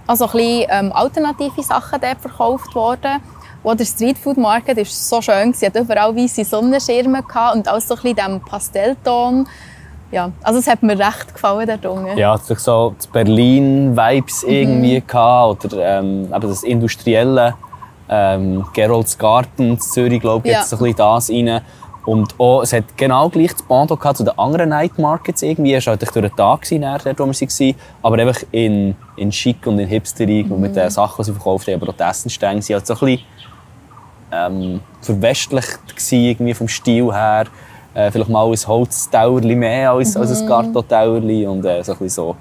[0.06, 3.20] also ein bisschen, ähm, alternative Sachen dort verkauft worden.
[3.62, 5.52] Und der Streetfood Market war so schön.
[5.52, 9.46] Sie hat überall weiße Sonnenschirme gehabt und alles so ein bisschen Pastellton.
[10.12, 12.18] Ja, also es hat mir recht gefallen dort unten.
[12.18, 14.48] Ja, es so die Berlin-Vibes mhm.
[14.48, 17.54] irgendwie gehabt, oder ähm, eben das industrielle
[18.10, 20.60] ähm, Gerolds Garten in Zürich, glaube ich, ja.
[20.60, 21.60] jetzt ein bisschen das rein.
[22.04, 25.74] Und auch, es hat genau gleich das Bando zu den anderen Night Markets irgendwie.
[25.74, 27.74] Es war halt durch den Tag, dort, wo wir waren.
[28.02, 30.52] Aber einfach in, in Schick und in Hipsterig mhm.
[30.52, 31.74] und mit den Sachen, die sie verkauft haben.
[31.74, 33.20] Aber auch die Essenstänge waren halt so ein bisschen
[34.32, 35.78] ähm, verwestlicht
[36.10, 37.44] irgendwie vom Stil her.
[37.92, 40.22] Äh, vielleicht mal ein Holztauerli mehr als, mhm.
[40.22, 42.36] als ein Gartotauerli und äh, so ein bisschen so.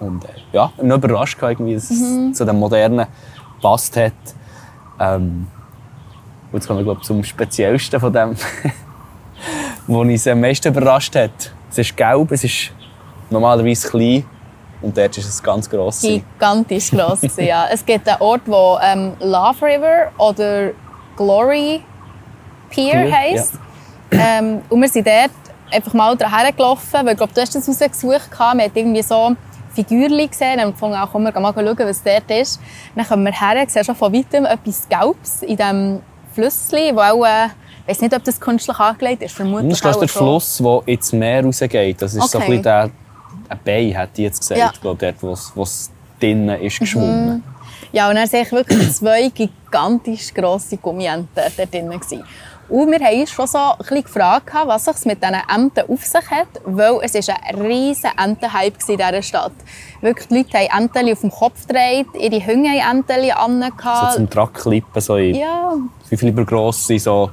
[0.00, 2.30] Und äh, ja, ich bin überrascht, irgendwie, dass mhm.
[2.30, 3.06] es zu dem Modernen
[3.56, 4.12] gepasst hat.
[4.98, 5.46] Ähm,
[6.50, 8.36] und jetzt kommen wir glaube zum Speziellsten von dem,
[9.86, 11.52] was uns am meisten überrascht hat.
[11.70, 12.72] Es ist gelb, es ist
[13.30, 14.24] normalerweise klein
[14.80, 16.02] und dort ist es ganz gross.
[16.02, 17.66] Gigantisch gross, ja.
[17.70, 20.70] Es gibt einen Ort, der ähm, Love River oder
[21.16, 21.82] Glory
[22.70, 23.54] Pier, Pier heisst.
[24.12, 24.38] Ja.
[24.38, 25.30] Ähm, und wir sind dort
[25.70, 28.30] einfach mal daher gelaufen, weil ich glaube, du hast das rausgesucht.
[28.38, 29.34] Man hat irgendwie so
[29.76, 32.60] Figürchen gesehen und gefunden, auch, komm, wir mal schauen, was dort ist.
[32.94, 36.00] Dann kommen wir her, sehen schon von weitem etwas Gelbes in diesem
[36.34, 37.46] Flüssli, wo auch, äh,
[37.82, 41.12] ich weiß nicht, ob das künstlich angelegt ist, vermutlich Das ist der Fluss, der ins
[41.12, 42.02] Meer rausgeht.
[42.02, 42.28] Das ist okay.
[42.30, 42.90] so ein bisschen der,
[43.48, 44.70] ein Bay, hat die jetzt gesagt, ja.
[44.74, 45.22] ich glaube, dort,
[45.54, 47.34] wo es drinnen ist geschwommen.
[47.36, 47.42] Mhm.
[47.92, 52.00] Ja, und dann sehe ich wirklich zwei gigantisch grosse Gummienten dort drinnen.
[52.68, 56.04] Und wir haben uns schon so ein bisschen gefragt, was es mit diesen Enten auf
[56.04, 59.52] sich hat, weil es ist ein riesiger Entenhype in dieser Stadt.
[60.00, 63.72] Wirklich, die Leute haben Enten auf dem Kopf gedreht, ihre Hunde haben Enten an.
[64.10, 65.74] So zum Trackklippen, so in ja.
[66.08, 67.30] fünf lieber grosse, so.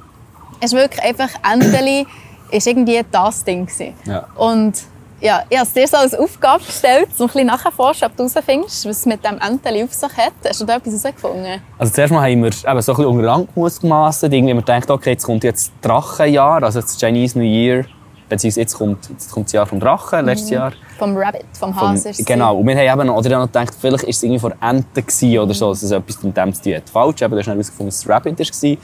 [0.60, 2.06] Es ist wirklich einfach, Enten
[2.52, 3.68] ist irgendwie das Ding.
[4.06, 4.28] Ja.
[4.36, 4.84] Und
[5.24, 8.24] ja, ich habe es dir so als Aufgabe gestellt, um ein bisschen nachzuforschen, ob du
[8.28, 10.34] herausfindest, was es mit dem Enteli auf sich hat.
[10.46, 11.62] Hast du da etwas herausgefunden?
[11.78, 14.34] Also zuerst mal haben wir eben so ein bisschen unter Rangmus gemasset.
[14.34, 17.86] Irgendwie man denkt, okay, jetzt kommt jetzt Drachenjahr, also das Chinese New Year.
[18.28, 20.56] Beziehungsweise jetzt kommt, jetzt kommt das Jahr vom Drachen, letztes mhm.
[20.56, 20.74] Jahr.
[21.00, 22.14] Vom Rabbit, vom Hase.
[22.14, 22.58] Vom, genau.
[22.58, 25.70] Und wir haben eben oder noch gedacht, vielleicht war es irgendwie von Enten oder so,
[25.70, 26.90] dass es etwas mit dem zu tun hat.
[26.90, 28.78] Falsch, eben, da ist herausgefunden, dass es Rabbit war.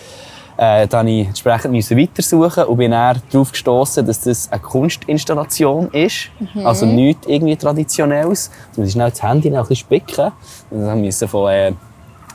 [0.61, 6.31] Äh, dann ich entsprechend weitersuchen und bin dann darauf gestoßen, dass das eine Kunstinstallation ist.
[6.53, 6.67] Mhm.
[6.67, 8.51] Also nichts irgendwie Traditionelles.
[8.75, 10.33] Muss ich schnell das Handy noch ein bisschen spicken.
[10.69, 11.71] Und dann ich von äh,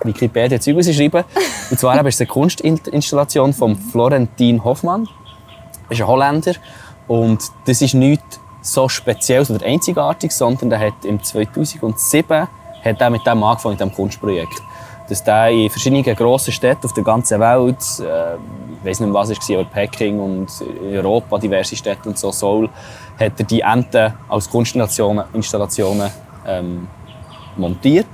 [0.04, 1.22] Wikipedia Zeug schreiben.
[1.70, 5.06] Und zwar ist es eine Kunstinstallation von Florentin Hoffmann.
[5.90, 6.54] Das ist ein Holländer.
[7.06, 12.48] Und das ist nichts so Spezielles oder Einzigartiges, sondern er hat im 2007
[12.82, 14.62] hat er mit dem angefangen, mit diesem Kunstprojekt
[15.08, 19.14] dass der in verschiedenen grossen Städten auf der ganzen Welt, äh, ich weiß nicht mehr
[19.14, 20.48] was es war, aber Peking und
[20.82, 22.68] Europa, diverse Städte und so, Seoul,
[23.18, 26.10] hat er die Enten als Kunstinstallationen Installationen,
[26.46, 26.88] ähm,
[27.56, 28.06] montiert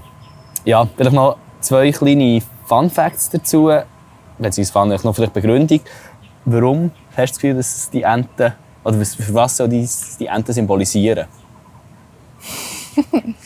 [0.64, 3.70] ja, vielleicht noch zwei kleine Fun Facts dazu,
[4.38, 5.80] beziehungsweise Fun, noch vielleicht Begründung.
[6.44, 8.52] Warum hast du das Gefühl, dass die Enten,
[8.84, 11.26] oder für was soll die, die Enten symbolisieren?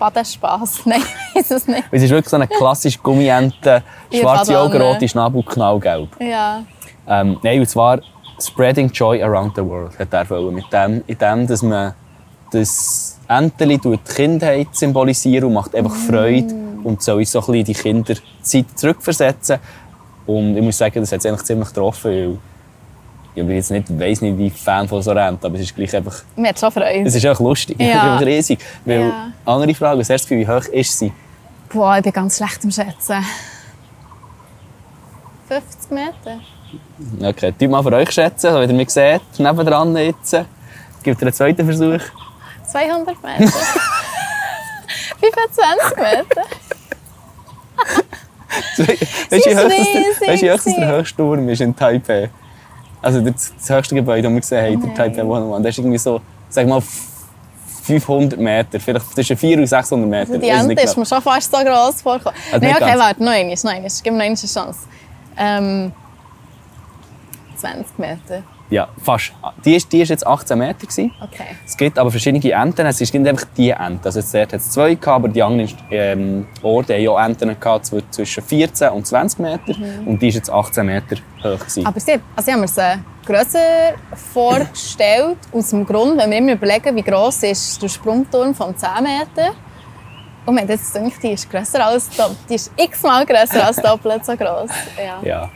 [0.00, 0.80] Badenspaß.
[0.86, 1.02] Nein,
[1.34, 1.84] ist es nicht.
[1.92, 6.08] Es ist wirklich so eine klassische Gummiente, schwarze Augen, rote Schnabel, knallgelb.
[6.18, 6.64] Ja.
[7.06, 8.00] Ähm, nein, und zwar
[8.40, 10.54] Spreading Joy Around the World hat er wollen.
[10.54, 11.94] Mit dem, in dem, dass man
[12.50, 16.86] das Enteli die Kindheit symbolisieren und macht einfach Freude mm.
[16.86, 19.58] und soll so ein bisschen die Kinderzeit zurückversetzen.
[20.26, 22.38] Und ich muss sagen, das hat es eigentlich ziemlich getroffen,
[23.34, 25.94] ich bin jetzt nicht, weiss nicht, wie Fan von so rennt, aber es ist gleich
[25.94, 26.22] einfach...
[26.36, 27.02] Mir hat schon Freude.
[27.06, 27.86] Es ist einfach lustig, ja.
[27.88, 28.58] es ist einfach riesig.
[28.84, 29.32] Weil, ja.
[29.46, 31.12] andere Frage, hast du wie hoch ist sie?
[31.72, 33.24] Boah, ich bin ganz schlecht im Schätzen.
[35.48, 36.40] 50 Meter.
[37.22, 40.32] Okay, tut mal für euch schätzen, wie ihr mich seht, nebendran jetzt.
[41.02, 42.00] Gibt ihr einen zweiten Versuch?
[42.70, 43.52] 200 Meter.
[45.20, 46.42] 25 Meter.
[48.76, 52.30] Weißt du, wie hoch das- das der höchste Turm ist in Taipei?
[53.02, 55.98] Also das, das höchste Gebäude, das wir gesehen haben, der Taipei 101, das ist irgendwie
[55.98, 56.82] so, sag mal,
[57.82, 60.32] 500 Meter, vielleicht zwischen 400 und 600 Meter.
[60.32, 62.38] Also die Ente nicht ist mir schon fast so gross vorgekommen.
[62.52, 63.00] Also Nein, okay, ganz.
[63.00, 63.90] warte, noch einmal, noch einmal.
[64.02, 64.78] Gib mir noch eine Chance.
[65.36, 65.92] Ähm,
[67.56, 68.42] 20 Meter.
[68.70, 69.32] Ja, fast.
[69.64, 70.74] Die ist, die ist jetzt 18 Meter.
[70.86, 71.12] Gewesen.
[71.20, 71.56] Okay.
[71.66, 72.86] Es gibt aber verschiedene Enten.
[72.86, 74.04] Es ist nicht einfach die Ente.
[74.06, 77.58] Also jetzt dort hat es zwei gehabt, aber die anderen ähm, Orte haben ja Enten
[77.58, 79.74] gehabt zw- zwischen 14 und 20 Meter.
[80.06, 81.58] Und die ist jetzt 18 Meter hoch.
[81.58, 81.80] Gewesen.
[81.80, 81.86] Mhm.
[81.86, 83.58] Aber sie, also ich habe mir sie grösser
[84.32, 88.88] vorgestellt, aus dem Grund, wenn wir immer überlegen, wie gross ist der Sprungturm von 10
[89.02, 89.50] Meter.
[90.46, 92.08] Und man jetzt gedacht, die ist grösser als.
[92.48, 94.70] Die ist x-mal grösser als doppelt so gross.
[94.96, 95.18] Ja.
[95.22, 95.50] Ja.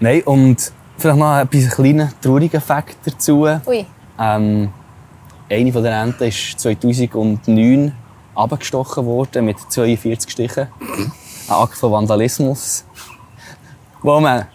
[0.00, 3.46] Nein, und vielleicht noch ein bisschen kleiner trauriger Fakt dazu.
[3.66, 3.86] Ui.
[4.18, 4.72] Ähm,
[5.50, 7.92] eine von den Enten ist 2009
[8.34, 10.68] abgestochen worden mit 42 Stichen.
[10.80, 12.84] Ein Akt von Vandalismus,
[14.02, 14.46] wo man,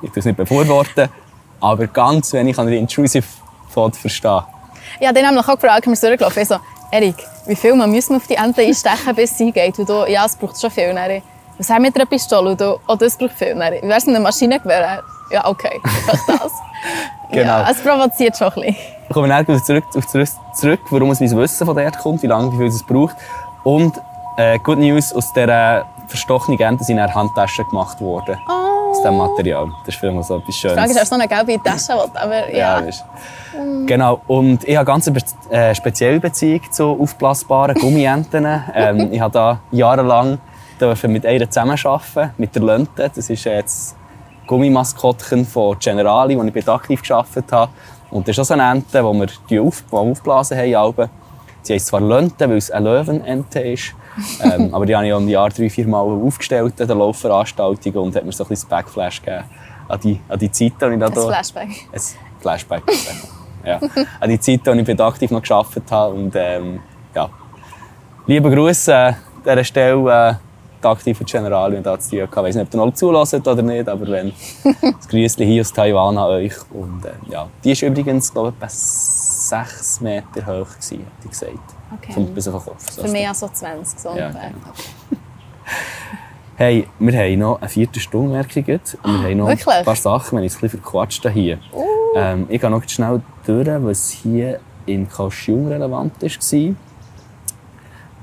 [0.00, 1.08] ich es nicht befürworten,
[1.60, 3.26] aber ganz wenig an der Intrusive
[3.72, 4.42] Thought verstehen.
[5.02, 6.42] Habe dann nämlich auch gefragt, wir sind durchgelaufen.
[6.42, 6.56] Ich so,
[6.90, 9.78] Erik, wie viel man müssen wir auf die Ente einstechen, bis sie geht?
[9.78, 10.94] Und du, ja, es braucht schon viel.
[10.94, 11.22] Dann,
[11.58, 12.50] was haben wir mit einer Pistole?
[12.50, 13.54] Und du, oh, das braucht viel.
[13.54, 15.02] Dann, wie wär's mit einem Maschinengewehr?
[15.30, 16.52] Ja, okay, einfach das.
[17.30, 17.60] Genau.
[17.60, 18.76] Ja, es provoziert schon ein bisschen.
[19.08, 22.26] Wir kommen dann zurück, auf zurück, zurück, warum es mein Wissen von dort kommt, wie
[22.26, 23.16] lange, wie viel es braucht.
[23.64, 24.00] Und
[24.38, 28.38] äh, Good News, aus dieser verstochenen Ente sind dann Handtaschen gemacht worden.
[28.48, 29.68] Aus diesem Material.
[29.84, 30.74] Das ist vielleicht mal so etwas Schönes.
[30.74, 32.86] Die Frage ist, ob noch eine gelbe Tasche willst, aber Ja, ja.
[32.86, 33.04] weisst.
[33.86, 34.20] Genau.
[34.26, 35.18] Und ich habe ganz eine
[35.50, 38.46] äh, spezielle Beziehung zu aufblasbaren Gummienten.
[38.74, 40.38] ähm, ich habe da jahrelang
[41.08, 43.10] mit einer zusammenarbeiten, mit der Lönte.
[43.14, 43.97] Das ist jetzt das
[44.48, 47.70] Gummimaskottchen von Generali, wo ich bei aktiv gearbeitet habe.
[48.10, 51.10] Und das ist auch so eine Ente, die wir die auf, die aufblasen haben.
[51.62, 53.94] Sie heisst zwar Lönte, weil es eine Löwenente ist.
[54.42, 57.92] ähm, aber die habe ich auch im Jahr drei, vier Mal aufgestellt an der Laufveranstaltung
[57.94, 59.44] und hat mir so ein bisschen das Backflash gegeben
[59.88, 61.68] an die, an die Zeit, die ich da Ein Flashback.
[61.92, 62.00] ein
[62.40, 62.82] Flashback.
[63.64, 63.80] ja.
[64.20, 66.14] An die Zeit, als ich bei aktiv noch gearbeitet habe.
[66.14, 66.80] Und, ähm,
[67.14, 67.30] ja.
[68.26, 70.38] Liebe Grüße äh, an dieser Stelle,
[70.78, 72.16] äh, die aktive General, tun hatte.
[72.16, 74.32] Ich weiß nicht, ob ihr noch zulässt oder nicht, aber wenn,
[74.82, 76.54] das Grüßchen hier aus Taiwan an euch.
[76.72, 77.48] Und, äh, ja.
[77.64, 81.52] Die ist übrigens, glaube ich, etwa 6 Meter hoch, gewesen, hat die gesagt.
[81.96, 82.12] Okay.
[82.12, 82.90] Vom, bis auf den Kopf.
[82.90, 84.50] So Für mich also 20 so Ja, ungefähr.
[84.50, 84.72] genau.
[86.56, 88.98] Hey, wir haben noch eine vierte Stunde, merke ich jetzt.
[89.02, 89.68] Und wir haben noch wirklich?
[89.68, 91.58] Ein paar Sachen, wir haben uns ein bisschen verquatscht hier.
[92.16, 96.74] Ähm, ich gehe noch schnell durch, was hier in Kaohsiung relevant war.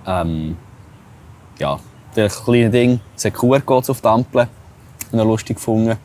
[0.08, 0.58] Ähm,
[1.60, 1.80] ja,
[2.16, 4.48] das kleine Ding, es hat QR-Codes auf die Ampel.
[5.12, 5.98] Noch lustig gefunden.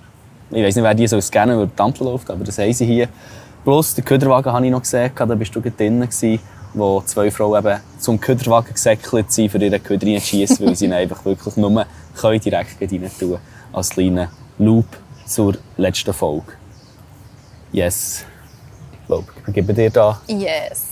[0.51, 2.87] Ich weiß nicht, wer die so scannen, weil die Ampel läuft, aber das haben sie
[2.87, 3.09] hier.
[3.65, 6.41] Plus, den Köderwagen habe ich noch gesehen, da bist du gerade drinnen, gewesen,
[6.75, 10.93] wo zwei Frauen eben zum Köderwagen gesäckelt sind, für ihre Köder reinzuschiessen, weil sie ihn
[10.93, 11.87] einfach wirklich nur
[12.21, 13.39] können direkt rein tun
[13.73, 14.87] Als kleiner Loop
[15.27, 16.53] zur letzten Folge.
[17.73, 18.25] Yes.
[18.93, 20.21] Ich glaube, ich gebe dir da.
[20.27, 20.90] Yes.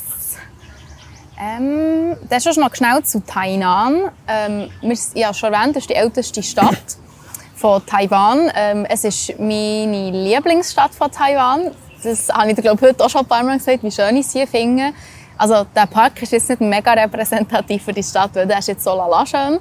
[1.40, 4.10] Ähm, das ist noch schnell zu Tainan.
[4.26, 6.96] Ähm, ich habe schon erwähnt, das ist die älteste Stadt
[7.54, 8.50] von Taiwan.
[8.54, 11.70] Ähm, es ist meine Lieblingsstadt von Taiwan.
[12.02, 14.26] Das habe ich glaube ich, heute auch schon ein paar Mal gesagt, wie schön ich
[14.26, 14.92] sie finde.
[15.36, 18.82] Also, der Park ist jetzt nicht mega repräsentativ für die Stadt, weil der ist jetzt
[18.82, 19.60] so lala schön.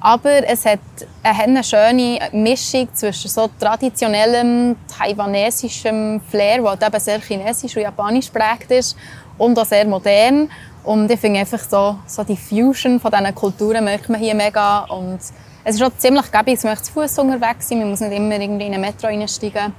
[0.00, 0.78] Aber es hat
[1.24, 8.70] eine schöne Mischung zwischen so traditionellem taiwanesischem Flair, das eben sehr chinesisch und japanisch geprägt
[8.70, 8.96] ist,
[9.38, 10.50] und auch sehr modern.
[10.88, 14.84] Und ich finde einfach so, so die Fusion von diesen Kulturen merkt man hier mega.
[14.84, 15.18] Und
[15.62, 18.40] es ist auch ziemlich gäbig, man möchte zu Fuß unterwegs sein, man muss nicht immer
[18.40, 19.74] irgendwie in ein Metro einsteigen.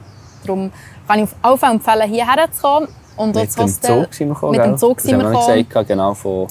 [0.45, 0.71] Darum
[1.07, 2.87] kann ich auf jeden Fall empfehlen, hierher zu kommen.
[3.17, 4.77] Und Mit dem Hostel- Zug sind wir gekommen, Mit dem?
[4.77, 5.67] Zug sind wir gekommen.
[5.67, 6.47] gesagt, genau, von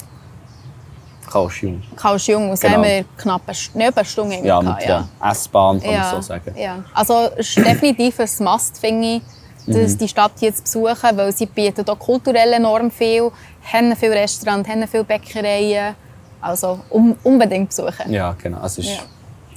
[1.31, 1.81] Kaohsiung.
[1.95, 2.73] Kaohsiung, und Genau.
[2.73, 5.05] haben wir knapp eine, eine Stunde Ja, mit ja.
[5.21, 6.53] der S-Bahn, kann man so sagen.
[6.57, 6.83] Ja.
[6.93, 9.21] Also es ist definitiv ein Must, finde ich,
[9.67, 9.97] dass Mhm.
[9.99, 13.31] die Stadt hier zu besuchen, weil sie bietet auch kulturell enorm viel,
[13.63, 15.95] haben viele Restaurants, haben viele Bäckereien.
[16.41, 18.11] Also um, unbedingt besuchen.
[18.13, 18.63] Ja, genau.
[18.63, 18.99] Es ist Ja.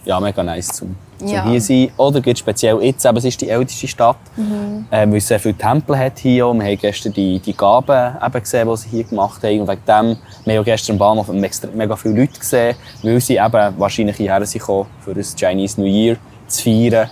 [0.05, 0.21] ja.
[0.21, 1.45] mega nice zum, zum Ja.
[1.45, 1.93] hier sein.
[1.97, 4.87] Oder gibt speziell jetzt, eben, es ist die älteste Stadt, Mhm.
[4.91, 6.47] äh, weil es sehr viele Tempel hat hier.
[6.53, 9.61] Wir haben gestern die, die Gaben eben gesehen, die sie hier gemacht haben.
[9.61, 13.79] Und wegen dem, wir haben gestern am Bahnhof mega viele Leute gesehen, weil sie eben
[13.79, 16.17] wahrscheinlich hierher sind gekommen, für das Chinese New Year
[16.49, 17.09] zu feiern.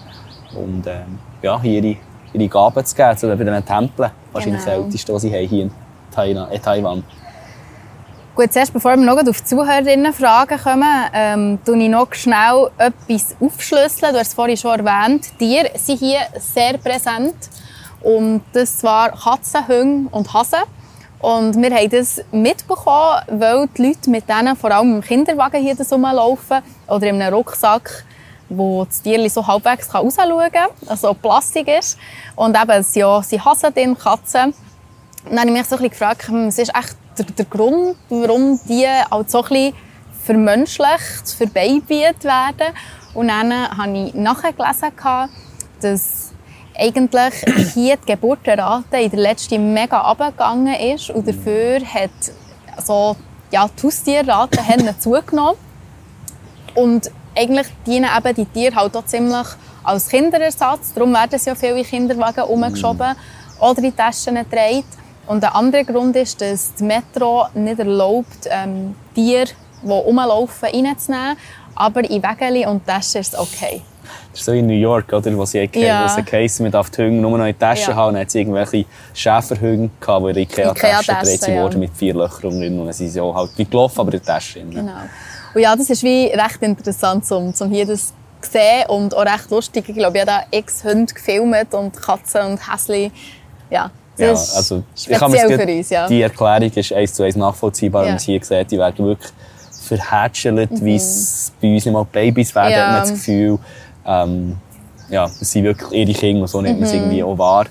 [0.56, 1.96] Und ähm, ja, hier ihre,
[2.32, 4.10] ihre Gaben zu geben zu den diesen Tempeln.
[4.32, 4.76] Wahrscheinlich Genau.
[4.76, 5.70] das älteste, was sie haben hier
[6.10, 7.04] Taiwan.
[8.36, 14.12] Gut, zuerst, bevor wir noch auf die Zuhörerinnen-Fragen kommen, ähm, ich noch schnell etwas aufschlüsseln.
[14.12, 15.26] Du hast es vorhin schon erwähnt.
[15.38, 17.34] Tiere sind hier sehr präsent.
[18.00, 20.60] Und das zwar Katzen, Hunde und Hasen.
[21.18, 25.76] Und wir haben das mitbekommen, weil die Leute mit denen vor allem im Kinderwagen hier
[25.92, 28.04] rumlaufen oder in einem Rucksack,
[28.48, 31.98] wo das Tier so halbwegs rausschauen kann, also Plastik ist.
[32.36, 34.54] Und eben, es sind ja Hasen Katzen.
[35.24, 37.44] Und dann habe ich mich so ein bisschen gefragt, hm, was ist echt der, der
[37.44, 39.74] Grund, warum die halt so ein bisschen
[40.24, 42.74] vermenschlicht, verbeibiet werden.
[43.14, 44.92] Und dann habe ich nachgelesen,
[45.80, 46.32] dass
[46.78, 47.34] eigentlich
[47.74, 52.10] hier die Geburtenrate in der letzten mega abgegangen ist und dafür hat
[52.84, 53.16] so,
[53.50, 55.58] ja, die Haustierrate haben zugenommen.
[56.74, 59.46] Und eigentlich dienen eben die Tiere halt auch ziemlich
[59.82, 60.94] als Kinderersatz.
[60.94, 63.16] Darum werden sie ja viele Kinderwagen umgeschoben
[63.60, 64.84] oder in Taschen getragen.
[65.30, 69.46] Und ein anderer Grund ist, dass die Metro nicht erlaubt, ähm, Tiere,
[69.80, 71.36] die rumlaufen, reinzunehmen.
[71.76, 73.80] Aber in Wägeli und Taschen ist es okay.
[74.32, 76.06] Das ist so in New York, oder, wo sie Ja.
[76.06, 76.20] ja.
[76.20, 77.96] geheißen, man darf die Hunde nur noch in die Tasche Ja.
[77.96, 78.14] haben.
[78.14, 81.62] Dann hat es irgendwelche Schäferhunde gehabt, die in Ikea-Taschen Ikea-Taschen, gedreht ja.
[81.62, 82.80] wurden mit vier Löchern drin.
[82.80, 84.58] Und dann sind sie auch halt wie gelaufen, aber in der Tasche.
[84.58, 84.70] drin.
[84.70, 84.92] Genau.
[85.54, 89.24] Und ja, das ist wie recht interessant, um, um hier das zu sehen und auch
[89.24, 89.88] recht lustig.
[89.88, 93.12] Ich glaube, ich habe da x Hunde gefilmt und Katzen und Häsli.
[93.70, 94.82] Ja, Ja, ist also,
[95.30, 95.90] mir es für uns.
[95.90, 96.06] Ja.
[96.08, 98.02] Die Erklärung ist eins zu eins nachvollziehbar.
[98.04, 98.08] Ja.
[98.10, 99.32] Man es hier sieht, die werden wirklich
[99.82, 102.76] verhätschelt, wie es bei uns nicht mal Babys werden, Mhm.
[102.76, 102.84] Ja.
[102.86, 103.58] hat man das Gefühl.
[104.06, 104.56] Ähm,
[105.08, 106.94] ja, es sind wirklich ihre Kinder und so nimmt man Mhm.
[106.94, 107.66] es irgendwie auch wahr.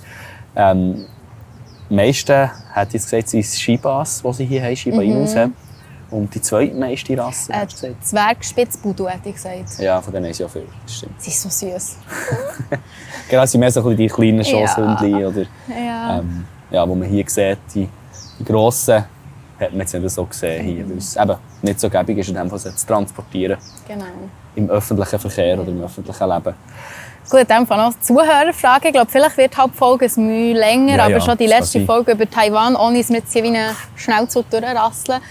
[0.55, 1.05] Ähm,
[1.89, 5.55] die meisten, hat jetzt gesagt, sind Shibas, die sie hier haben, Shiba Inus haben.
[6.11, 7.59] Und die zweitmeiste Rasse, Mhm.
[7.85, 7.93] Äh?
[8.01, 9.77] Zwergspitzbudu, hätte ich gesagt.
[9.79, 10.65] Ja, von denen ist ja viel.
[10.85, 11.21] Das stimmt.
[11.21, 11.97] Sie ist so süß.
[13.29, 14.43] Genau, es sind mehr so die kleinen Ja.
[14.67, 16.17] Schosshündchen oder Ja.
[16.19, 17.87] ähm, ja, wo man hier sieht, die,
[18.39, 19.03] die grossen,
[19.59, 22.35] hat man jetzt nicht so gesehen hier, weil es eben nicht so gäbig ist, in
[22.35, 24.05] dem Fall sie zu transportieren Genau.
[24.55, 26.55] im öffentlichen Verkehr oder im öffentlichen Leben.
[27.29, 28.87] Gut, in dem Fall noch Zuhörerfrage.
[28.87, 31.85] Ich glaube, vielleicht wird die Hauptfolge ein Mühe länger, Ja, aber ja, schon die letzte.
[31.85, 35.21] Folge über Taiwan, ohne es mit hier wie eine Schnellzug durchrasseln.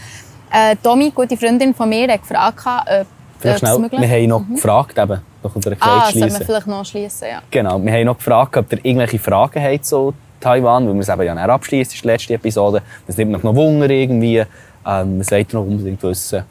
[0.52, 3.06] Äh, Domi, gute Freundin von mir, hat gefragt, ob
[3.40, 6.46] Vielleicht schnell, möglich wir haben noch gefragt, eben, noch unter der Ah, das sollten wir
[6.46, 7.42] vielleicht noch schließen, ja.
[7.50, 11.08] Genau, wir haben noch gefragt, ob ihr irgendwelche Fragen habt zu Taiwan, weil wir es
[11.08, 12.82] eben ja nicht abschließen, das ist die letzte Episode.
[13.06, 14.44] Das nimmt mich noch Wunder irgendwie.
[14.86, 16.44] Ähm, wollt ihr noch unbedingt wissen?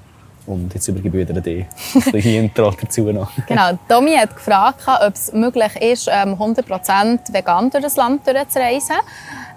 [0.45, 1.65] Und jetzt übergebe ich wieder dir
[2.13, 3.29] ein Intro dazu noch.
[3.47, 8.95] Genau, Domi hat gefragt, ob es möglich ist, ähm, 100% vegan durch das Land durchzureisen.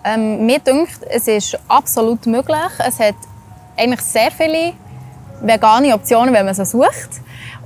[0.05, 2.57] Ähm, mir denkt, es ist absolut möglich.
[2.85, 3.15] Es hat
[3.81, 4.73] eigentlich sehr viele
[5.41, 7.21] vegane Optionen, wenn man sie sucht.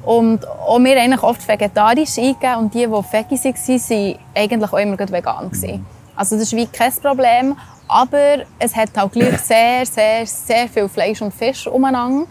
[0.04, 4.78] Und auch wir eigentlich oft vegetarisch eingegeben und die, die Veggie waren, waren eigentlich auch
[4.78, 5.50] immer vegan.
[5.50, 5.86] Gewesen.
[6.14, 7.56] Also das ist wie kein Problem.
[7.88, 12.26] Aber es hat auch gleich sehr, sehr, sehr viel Fleisch und Fisch umeinander.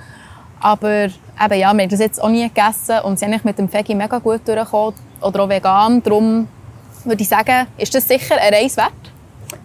[0.59, 3.95] Aber eben, ja, wir haben das jetzt auch nie gegessen und sind mit dem Veggie
[3.95, 4.95] mega gut durchgekommen.
[5.21, 6.01] Oder auch vegan.
[6.01, 6.47] Darum
[7.03, 8.91] würde ich sagen, ist das sicher eine Reise wert.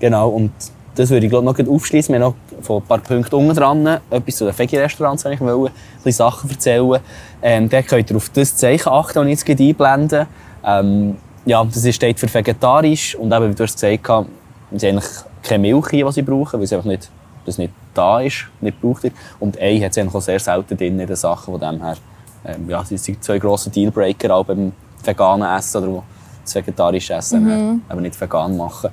[0.00, 0.50] Genau, und
[0.94, 2.14] das würde ich glaube noch aufschließen.
[2.60, 5.72] Von ein paar Punkten unten dran etwas zu den Veggie-Restaurants wollte ich wollen,
[6.04, 7.00] ein Sachen erzählen.
[7.42, 10.26] Ähm, da könnt ihr auf das Zeichen achten, das ich jetzt gleich einblende.
[10.64, 11.16] Ähm,
[11.46, 14.26] ja, das ist- steht für vegetarisch und eben, wie du hast gesagt hast,
[14.70, 15.10] es ist eigentlich
[15.42, 17.08] keine Milch hier, die sie brauchen, weil es einfach nicht,
[17.46, 19.14] das nicht da ist, nicht gebraucht wird.
[19.40, 21.96] Und Ei hat es eigentlich auch sehr selten drin in den Sachen, von dem her,
[22.44, 24.72] ähm, ja, das sind zwei grosse Dealbreaker auch beim
[25.04, 26.02] veganen Essen oder
[26.44, 28.90] das vegetarische Essen eben nicht vegan machen.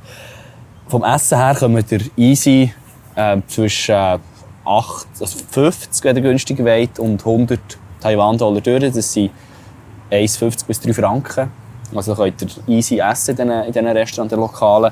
[0.87, 2.71] Vom Essen her kommt ihr easy
[3.15, 4.19] äh, zwischen äh,
[4.65, 7.59] 8, also 50, wenn ihr günstig wollt, und 100
[8.01, 8.91] Taiwan-Dollar durch.
[8.93, 9.31] Das sind
[10.11, 11.51] 1,50 bis 3 Franken.
[11.93, 14.91] Also könnt ihr easy essen in diesen, in diesen Restaurants, in den Lokalen.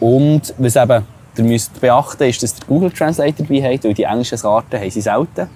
[0.00, 4.04] Und was eben, ihr müsst beachten, ist, dass ihr Google Translator dabei habt, weil die
[4.04, 5.48] englischen Karten haben sie selten.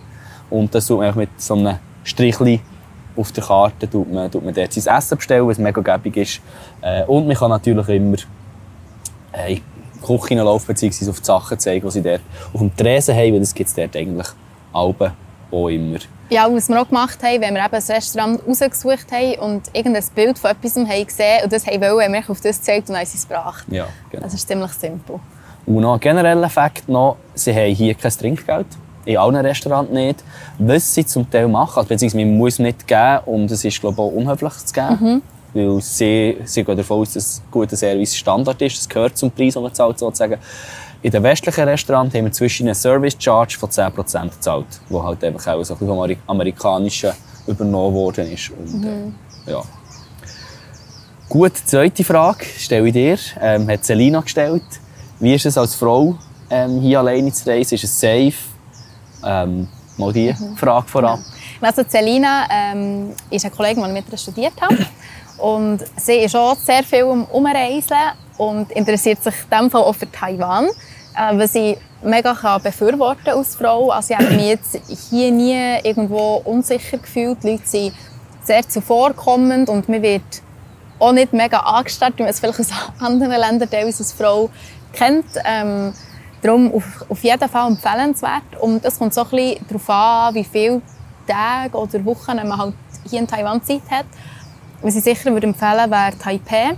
[0.51, 2.61] Und das tut man mit so einem Strichli
[3.17, 6.41] auf der Karte tut man, tut man dort sein Essen bestellen, was mega gäbig ist.
[6.83, 8.17] Äh, und man kann natürlich immer
[9.33, 9.61] äh,
[10.07, 12.21] die Küche laufen, beziehungsweise auf die Sachen zeigen, die sie dort
[12.53, 14.29] auf dem Tresen haben, weil das gibt es dort eigentlich
[14.73, 15.13] Alben
[15.51, 15.99] auch immer.
[16.29, 20.05] Ja, was wir auch gemacht haben, wenn wir eben ein Restaurant rausgesucht haben und irgendein
[20.15, 22.97] Bild von etwas haben gesehen und das haben wollen, haben wir auf das gezeigt und
[22.97, 23.65] haben es gebracht.
[23.71, 24.25] Ja, genau.
[24.25, 25.21] Das ist ziemlich simpel.
[25.67, 28.67] Und noch ein genereller Fakt noch, sie haben hier kein Trinkgeld.
[29.05, 30.25] In allen Restaurants nicht.
[30.59, 33.81] Was sie zum Teil machen, also beziehungsweise man muss es nicht geben und es ist
[33.81, 35.23] glaube ich auch unhöflich zu geben.
[35.57, 38.79] Weil sie, sie gehen davon aus, dass guter Service Standard ist.
[38.79, 40.39] Das gehört zum Preis, den man zahlt, sozusagen.
[41.03, 45.23] In den westlichen Restaurants haben wir zwischen einen Service Charge von 10% gezahlt, wo halt
[45.23, 47.13] einfach auch so ein vom Ameri- amerikanischen
[47.47, 48.51] übernommen worden ist.
[48.51, 49.63] Und, äh, ja.
[51.29, 53.19] Gut, zweite Frage stelle ich dir.
[53.41, 54.63] Ähm, hat Selina gestellt.
[55.21, 56.17] Wie ist es als Frau,
[56.51, 57.75] ähm, hier alleine zu reisen?
[57.75, 58.35] Ist es safe?
[59.25, 61.19] Ähm, mal die Frage vorab.
[61.61, 64.77] Also Celina ähm, ist eine Kollegin, die ich mit ihr studiert habe.
[65.39, 67.97] Und sie ist auch sehr viel am Umreisen
[68.39, 70.69] und interessiert sich in dem Fall auch für Taiwan.
[71.17, 73.91] äh, was ich mega kann befürworten als Frau.
[73.91, 74.79] Also ich habe mich jetzt
[75.11, 77.43] hier nie irgendwo unsicher gefühlt.
[77.43, 77.95] Die Leute sind
[78.43, 80.43] sehr zuvorkommend und mir wird
[80.99, 82.69] auch nicht mega angestarrt, wie man es vielleicht aus
[83.01, 84.51] anderen Ländern teilweise als Frau
[84.93, 85.27] kennt.
[85.45, 85.93] Ähm,
[86.43, 88.57] darum auf, auf jeden Fall empfehlenswert.
[88.61, 90.83] Und es kommt so ein bisschen darauf an, wie viele
[91.27, 92.75] Tage oder Wochen man halt
[93.09, 94.07] hier in Taiwan Zeit hat.
[94.83, 96.77] Was ich sicher würde empfehlen wäre Taipei.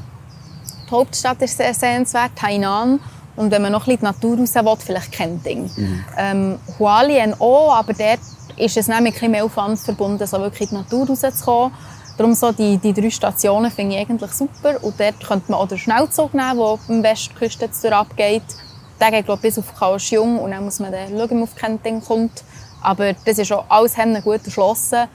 [0.87, 3.01] Die Hauptstadt ist sehr sehenswert, Hainan.
[3.37, 5.71] Und wenn man noch ein bisschen die Natur raus will, vielleicht Kenting.
[5.77, 6.05] Mhm.
[6.17, 8.21] Ähm, Hualien auch, aber dort
[8.57, 11.73] ist es nämlich ein mehr Aufwand verbunden, so wirklich in die Natur rauszukommen.
[12.17, 14.83] Darum so die, die drei Stationen finde ich eigentlich super.
[14.83, 18.43] Und dort könnte man auch den Schnellzug nehmen, der am Westküste abgeht.
[19.01, 22.03] Der geht glaube ich, bis auf Kaohsiung und dann muss man dann schauen, auf Kenting
[22.03, 22.43] kommt.
[22.83, 23.95] Aber das ist auch alles
[24.25, 25.07] gut erschlossen.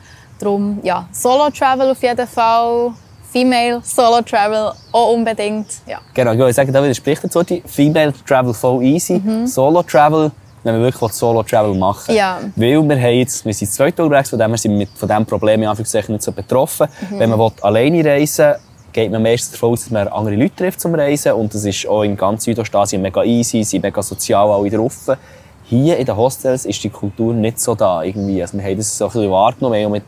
[0.44, 2.92] Darum, ja, Solo-Travel auf jeden Fall.
[3.32, 5.66] Female Solo Travel auch unbedingt.
[5.88, 6.00] Ja.
[6.14, 7.42] Genau, ich würde sagen, da widerspricht dazu.
[7.66, 9.20] Female Travel voll easy.
[9.24, 9.48] Mhm.
[9.48, 10.30] Solo Travel,
[10.62, 12.40] wenn wir wirklich Solo Travel machen ja.
[12.56, 15.62] Weil wir, haben jetzt, wir sind zwei unterwegs, von dem sind wir von diesem Problem
[15.62, 16.88] nicht so betroffen.
[17.10, 17.20] Mhm.
[17.20, 18.56] Wenn man alleine reisen will,
[18.92, 21.32] geht man meistens davon aus, dass man andere Leute trifft zum Reisen.
[21.32, 25.10] Und das ist auch in ganz Südostasien mega easy, sind mega sozial alle drauf.
[25.66, 28.04] Hier in den Hostels ist die Kultur nicht so da.
[28.04, 28.42] Irgendwie.
[28.42, 29.92] Also wir haben das so ein bisschen wahrgenommen.
[29.92, 30.04] mit,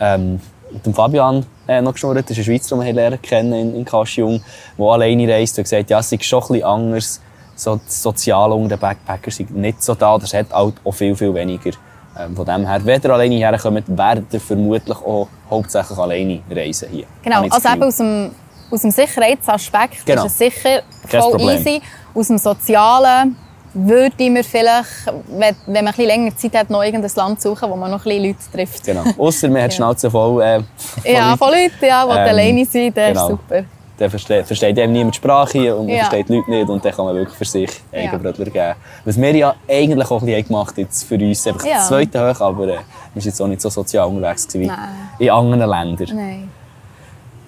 [0.00, 0.40] ähm,
[0.70, 2.24] mit dem Fabian äh, noch geschnurrt.
[2.24, 4.42] Das ist ein Schweizer, den wir lernen kennen in, in Kaschjung,
[4.78, 7.20] der alleine reist und gesagt ja, es ist schon ein bisschen anders.
[7.56, 10.18] So, das Soziale unter den Backpackers sind nicht so da.
[10.18, 11.70] Das hat auch viel, viel weniger.
[12.18, 16.88] Ähm, von dem her, wenn ihr alleine herkommt, werdet ihr vermutlich auch hauptsächlich alleine reisen
[16.90, 17.06] hier.
[17.22, 18.30] Genau, also eben aus dem,
[18.70, 20.24] aus dem Sicherheitsaspekt genau.
[20.24, 21.80] ist es sicher voll easy.
[22.14, 23.36] Aus dem Sozialen
[23.74, 24.88] würde ich mir vielleicht,
[25.28, 28.22] wenn, wenn man ein länger Zeit hat, noch irgendein Land suchen, wo man noch ein
[28.22, 28.84] Leute trifft.
[28.84, 29.02] Genau.
[29.18, 32.64] Außer man hat die Schnauze voll äh, von Ja, von Leuten, ja, die ähm, alleine
[32.64, 33.24] sind, das genau.
[33.24, 33.64] ist super.
[33.96, 36.04] Dann versteht, versteht eben niemand die Sprache und man ja.
[36.04, 38.72] versteht die Leute nicht und dann kann man wirklich für sich Eigenbrötler ja.
[38.72, 38.80] geben.
[39.04, 41.74] Was wir ja eigentlich auch ein bisschen gemacht jetzt für uns, einfach ja.
[41.74, 42.82] das zweite hoch, aber äh, wir waren
[43.14, 44.78] jetzt auch nicht so sozial unterwegs wie Nein.
[45.18, 46.16] in anderen Ländern.
[46.16, 46.50] Nein.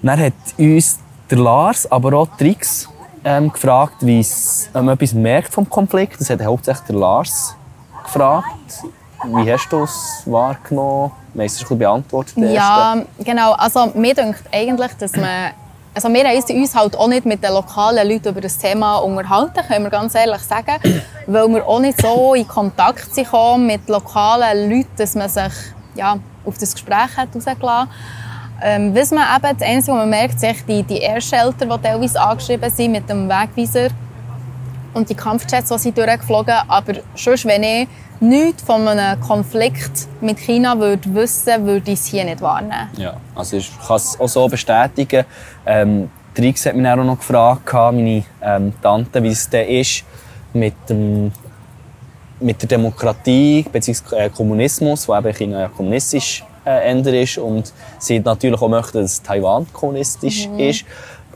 [0.03, 2.89] Dann hat uns der Lars, aber auch Tricks
[3.27, 4.25] ähm, gefragt, wie
[4.73, 6.21] man etwas merkt vom Konflikt.
[6.21, 7.57] Das hat hauptsächlich der Lars
[8.05, 8.85] gefragt.
[9.25, 11.11] Wie hast du es wahrgenommen?
[11.35, 12.37] Meistens ein beantwortet.
[12.39, 13.53] Ja, genau.
[13.53, 15.51] Also mir denkt eigentlich, dass man
[15.93, 19.67] also wir haben uns halt auch nicht mit den lokalen Leuten über das Thema unterhalten,
[19.67, 20.77] können wir ganz ehrlich sagen,
[21.27, 25.53] weil wir auch nicht so in Kontakt sind mit lokalen Leuten, dass man sich
[25.95, 27.89] ja, auf das Gespräch hat rausgelassen
[28.63, 32.21] ähm, was man eben, das Einzige, was man merkt, sind die, die Airschelter, die teilweise
[32.21, 33.89] angeschrieben sind mit dem Wegweiser
[34.95, 37.89] und die Kampfjets, die sie durchgeflogen Aber sonst, wenn ich
[38.21, 42.89] nichts von einem Konflikt mit China würde wissen würde, ich es hier nicht wahrnehmen.
[42.97, 45.25] Ja, also ich kann es auch so bestätigen.
[45.67, 50.05] Ähm, Trix hat mich auch noch gefragt, meine ähm, Tante, wie es denn ist
[50.53, 51.33] mit dem
[52.39, 54.17] mit der Demokratie bzw.
[54.17, 59.23] Äh, Kommunismus, wo eben China ja kommunistisch äh, ist und sie natürlich auch möchten, dass
[59.23, 60.59] Taiwan kommunistisch mhm.
[60.59, 60.85] ist.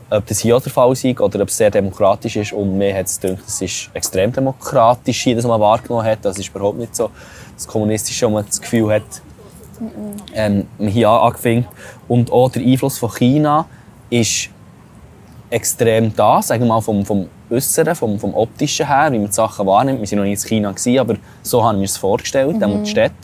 [0.09, 2.51] Ob das hier der Fall ist oder ob es sehr demokratisch ist.
[2.51, 6.19] Und mir hat es gedacht, es ist extrem demokratisch hier, dass man wahrgenommen hat.
[6.23, 7.09] Das ist überhaupt nicht so
[7.55, 9.03] das Kommunistische, wo man das Gefühl hat,
[10.33, 11.65] ähm, hier angefangen.
[12.09, 13.65] Und auch der Einfluss von China
[14.09, 14.49] ist
[15.49, 19.33] extrem da, sagen wir mal vom, vom Äußeren, vom, vom Optischen her, wie man die
[19.33, 20.01] Sachen wahrnimmt.
[20.01, 22.83] Wir waren noch nicht in China, gewesen, aber so haben wir es vorgestellt, mhm.
[22.83, 23.15] die Städte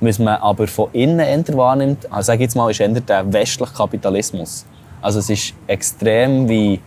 [0.00, 3.72] was man aber von innen eher wahrnimmt, also sage jetzt mal, ist eher der westliche
[3.72, 4.66] Kapitalismus.
[5.00, 6.80] Also es ist extrem wie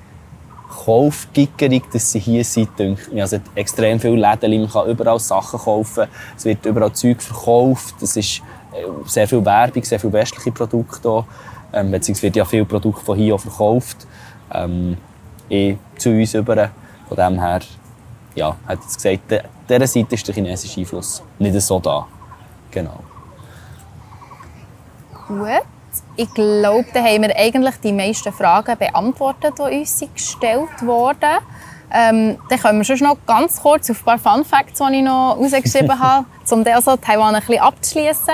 [0.86, 2.70] kaufgickerig, dass sie hier sind.
[2.80, 6.08] Also es hat extrem viele Läden, man kann überall Sachen kaufen,
[6.38, 8.42] es wird überall Zeug verkauft, es ist
[8.74, 11.26] äh, sehr viel Werbung, sehr viele westliche Produkte hier.
[11.72, 14.08] Ähm, beziehungsweise wird ja viel Produkte von hier auch verkauft.
[14.54, 14.98] Ähm,
[15.50, 16.70] eh zu uns über.
[17.08, 17.62] Von dem her,
[18.36, 22.08] ja, hat jetzt gesagt, dieser Seite ist der chinesische Einfluss nicht so da.
[22.72, 23.00] Genau.
[25.28, 25.64] Gut.
[26.16, 31.40] Ich glaube, da haben wir eigentlich die meisten Fragen beantwortet, die uns gestellt wurden.
[31.92, 35.04] Ähm, dann kommen wir schon noch ganz kurz auf ein paar Fun Facts, die ich
[35.04, 38.34] noch rausgeschrieben habe, um also Taiwan ein bisschen abzuschließen.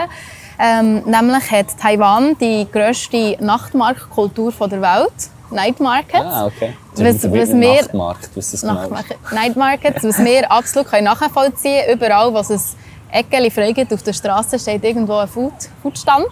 [0.57, 5.29] Ähm, nämlich hat Taiwan die grösste Nachtmarktkultur der Welt.
[5.51, 6.25] Night Markets.
[6.25, 6.73] Ah, okay.
[6.95, 8.89] Was, was wir, Nachtmarkt, was das genau
[9.31, 11.97] Night Markets, was wir absolut nachvollziehen können.
[11.97, 12.75] Überall, was es
[13.15, 16.27] Eckeli fragt, auf der Straße steht irgendwo ein Food, Foodstand.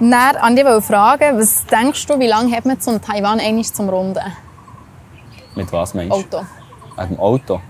[0.00, 3.88] Dann an dich fragen, was denkst du, wie lange hat man zum Taiwan eigentlich zum
[3.88, 4.20] Runden?
[5.54, 6.38] Mit was meinst du?
[6.38, 6.46] Auto.
[6.98, 7.60] Mit dem Auto?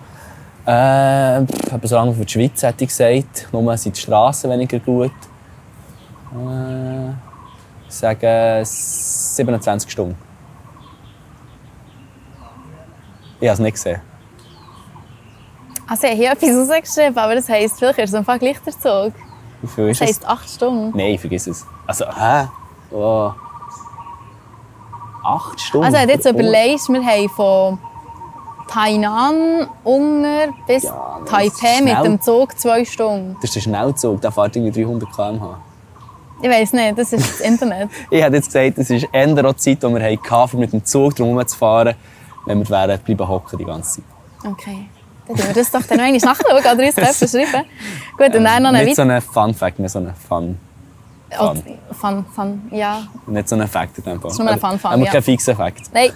[0.65, 1.43] Äh,
[1.83, 3.49] so lange für die Schweiz hätte ich gesagt.
[3.53, 5.13] Nur sind die Straßen weniger gut.
[6.33, 7.11] Äh,
[7.87, 10.17] ich sage 27 Stunden.
[13.41, 14.01] Ich habe es nicht gesehen.
[15.89, 18.41] Also ich habe etwas rausgeschrieben, aber das heisst, vielleicht ist es einfach
[18.81, 19.13] Zug.
[19.63, 20.17] Wie viel ist Das es?
[20.17, 20.97] heisst acht Stunden.
[20.97, 21.67] Nein, vergiss es.
[21.87, 22.49] Also, hä?
[22.91, 23.31] Oh.
[25.25, 25.87] Acht Stunden?
[25.87, 27.79] Also, wenn du jetzt überlegst, wir haben von
[28.69, 33.35] Tainan unter bis Ja, das Taipei mit dem Zug zwei Stunden.
[33.41, 35.59] Das ist der Schnellzug, der fährt irgendwie 300 km/h.
[36.43, 37.91] Ich weiß nicht, das ist das Internet.
[38.11, 40.85] Ich hätte jetzt gesagt, es ist eher die Zeit, die wir hatten, um mit dem
[40.85, 41.95] Zug drum zu fahren,
[42.45, 44.53] wenn wir wären bleiben hocken die ganze Zeit.
[44.53, 44.89] Okay.
[45.27, 47.67] Dann tun wir das doch dann noch einmal nachschauen oder uns Treffen schreiben.
[48.17, 50.59] Gut, und dann noch eine Nicht so ein Fun-Fact, mehr so ein Fun.
[51.39, 51.55] Oh,
[51.93, 53.03] Fun, Fun, ja.
[53.27, 54.31] Nicht so ein Fact in dem Fall.
[54.31, 55.11] ist nur ein Fun-Fun, Aber ja.
[55.11, 55.93] kein fixer Fact.
[55.93, 56.11] Nein.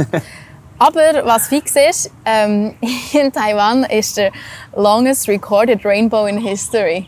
[0.79, 2.75] Aber was fix ist, ähm,
[3.13, 4.33] in Taiwan ist der
[4.75, 7.07] longest recorded rainbow in history.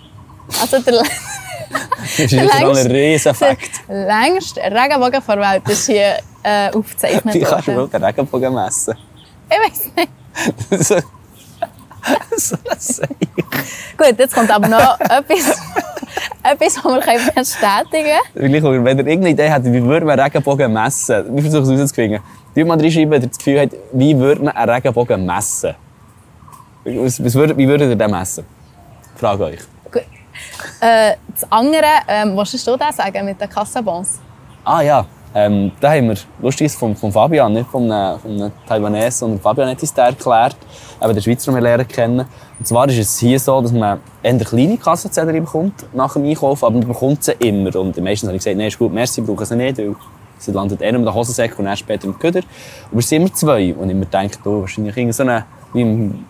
[0.60, 1.02] Also der,
[1.72, 3.70] Das ist jetzt ein riesen Fact.
[3.88, 8.52] der längste Regenbogen der Welt ist hier äh, aufgezeichnet Wie kannst du überhaupt einen Regenbogen
[8.52, 8.94] messen?
[9.48, 9.58] Ich
[10.70, 11.04] weiß nicht.
[12.36, 13.08] so, so ein Seich.
[13.96, 15.60] Gut, jetzt kommt aber noch etwas,
[16.42, 20.24] etwas, was wir können bestätigen Gleich, wenn ihr irgendeine Idee habt, wie würde man einen
[20.24, 21.34] Regenbogen messen?
[21.34, 22.20] Wir versuchen es herauszufinden.
[22.54, 25.74] Tut mal reinschreiben, wenn ihr das Gefühl habt, wie würde man einen Regenbogen messen?
[26.84, 28.44] Was, würdet, wie würdet ihr den messen?
[29.16, 29.60] Frage euch.
[29.90, 30.06] können.
[30.80, 34.18] Äh, das andere, ähm, was du das sagen mit den Kassenbons?
[34.64, 38.52] Ah ja, ähm, da haben wir lustiges von, von Fabian, nicht von einem, von einem
[38.66, 40.56] Taiwanese, sondern Fabian hat uns erklärt,
[41.02, 42.26] eben den Schweizer, den wir lernen kennen.
[42.58, 46.64] Und zwar ist es hier so, dass man eher kleine Kassenzettel bekommt nach dem Einkaufen,
[46.66, 47.74] aber man bekommt sie immer.
[47.76, 49.94] Und meistens habe ich gesagt, nein, ist gut, merci, brauchen sie nicht, weil
[50.38, 52.42] sie landet eher in den Hosensäcken und dann später im Köder.
[52.90, 53.74] Aber es sind immer zwei.
[53.74, 56.26] Und ich mir denke, oh, wahrscheinlich irgend so eine, wie im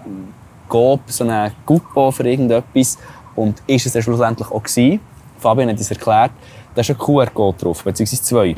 [0.69, 2.99] Coop, so eine Guppo für irgendetwas.
[3.35, 5.01] Und ist es dann schlussendlich auch gewesen.
[5.39, 6.31] Fabian hat uns erklärt,
[6.75, 8.57] da ist ein QR-Code drauf, beziehungsweise zwei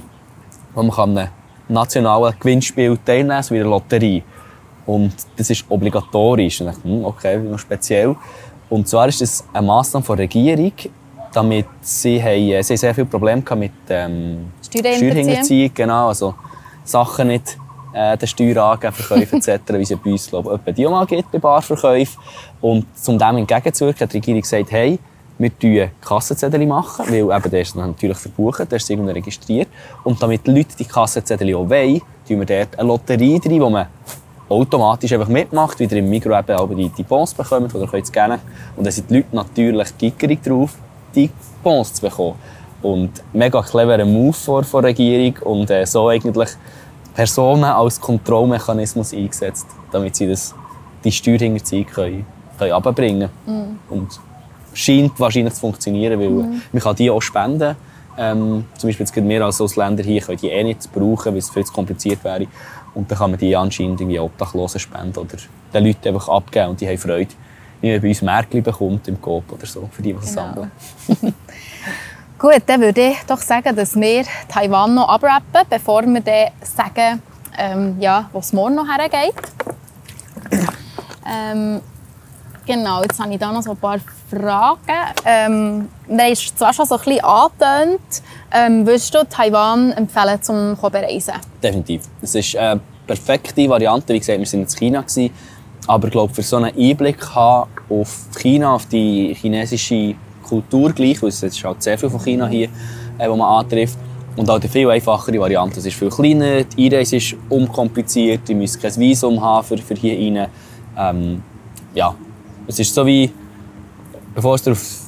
[0.83, 1.31] man kann an einem
[1.69, 4.23] nationalen Gewinnspiel teilnehmen so wie eine Lotterie.
[4.87, 6.61] Und das ist obligatorisch.
[6.61, 8.15] Und ich dachte, hm, okay, noch speziell.
[8.69, 10.73] Und zwar ist das eine Massnahme der Regierung,
[11.33, 15.71] damit sie, haben, äh, sie haben sehr viele Probleme mit ähm, Steuerhinterziehung.
[15.75, 16.35] Genau, also
[16.85, 17.59] Sachen nicht
[17.95, 21.31] äh, den verkaufen etc., wie sie bei uns glaube ich, etwa die auch mal gibt
[21.31, 22.21] bei Barverkäufen.
[22.61, 24.99] Und um dem entgegenzuwirken, hat die Regierung gesagt, hey,
[25.39, 29.69] wir machen Kassenzettel, machen, weil eben der ist natürlich verbucht, der ist irgendwo registriert.
[30.05, 33.71] Und damit die Leute die Kassenzettel auch wollen, tun wir dort eine Lotterie drin, wo
[33.71, 33.87] man
[34.49, 38.41] automatisch einfach mitmacht, wieder im Mikro eben auch die, die Bons bekommen, die ihr könnt.
[38.77, 40.75] Und dann sind die Leute natürlich gickerig drauf,
[41.15, 41.31] die
[41.63, 42.37] Bons zu bekommen.
[42.83, 46.51] Und mega cleverer Move von der Regierung und äh, so eigentlich
[47.15, 50.55] Personen als Kontrollmechanismus eingesetzt, damit sie das,
[51.03, 52.27] die Steuerhinterziehung können,
[52.59, 53.79] können runterbringen können.
[53.89, 54.21] Und
[54.75, 57.77] scheint wahrscheinlich zu funktionieren, weil man kann die auch spenden.
[58.17, 61.51] Ähm, zum Beispiel jetzt wir als Ausländer hier können die eh nicht brauchen, weil es
[61.51, 62.47] viel zu kompliziert wäre.
[62.95, 65.37] Und dann kann man die anscheinend irgendwie Obdachlosen spenden oder
[65.73, 67.31] den Leuten einfach abgeben und die haben Freude,
[67.81, 70.53] wie man bei uns Märkli bekommt im Coop oder so, für die, die es Genau.
[70.55, 70.71] sammeln.
[72.39, 77.23] Gut, dann würde ich doch sagen, dass wir Taiwan noch abrappen, bevor wir dann sagen,
[77.59, 79.35] ähm, ja, wo es morgen noch hergeht.
[81.27, 81.81] Ähm,
[82.67, 83.99] genau, jetzt habe ich da noch so ein paar
[84.31, 84.79] Fragen.
[85.25, 88.23] Ähm, da ist zwar schon so ein bisschen angetönt.
[88.53, 91.35] Ähm, würdest du Taiwan empfehlen, zum zu bereisen?
[91.63, 92.03] Definitiv.
[92.23, 94.15] Es ist eine perfekte Variante.
[94.15, 95.01] Wie gesagt, wir waren in China.
[95.03, 95.31] Gewesen,
[95.87, 101.21] aber ich glaube, für so einen Einblick haben auf China, auf die chinesische Kultur gleich,
[101.23, 102.69] weil es ist halt sehr viel von China hier,
[103.19, 103.99] äh, wo man antrifft.
[104.37, 105.79] Und auch eine viel einfachere Variante.
[105.79, 109.95] Es ist viel kleiner, die Einreise ist unkompliziert, ihr müsst kein Visum haben für, für
[109.95, 110.49] hier rein.
[110.97, 111.43] Ähm,
[111.95, 112.15] ja,
[112.67, 113.31] es ist so wie,
[114.35, 115.01] bevor es auf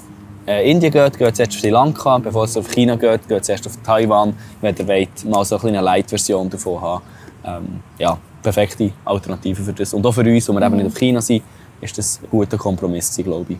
[0.46, 3.42] äh, Indien geht, geht es erst auf Sri Lanka, bevor es auf China geht, geht
[3.42, 7.02] es erst auf Taiwan, wenn ihr wollt, mal so eine Light-Version davon haben.
[7.44, 9.92] Ähm, ja, perfekte Alternative für das.
[9.94, 11.42] Und auch für uns, die wir eben nicht auf China sind,
[11.80, 13.58] ist das ein guter Kompromiss, glaube ich.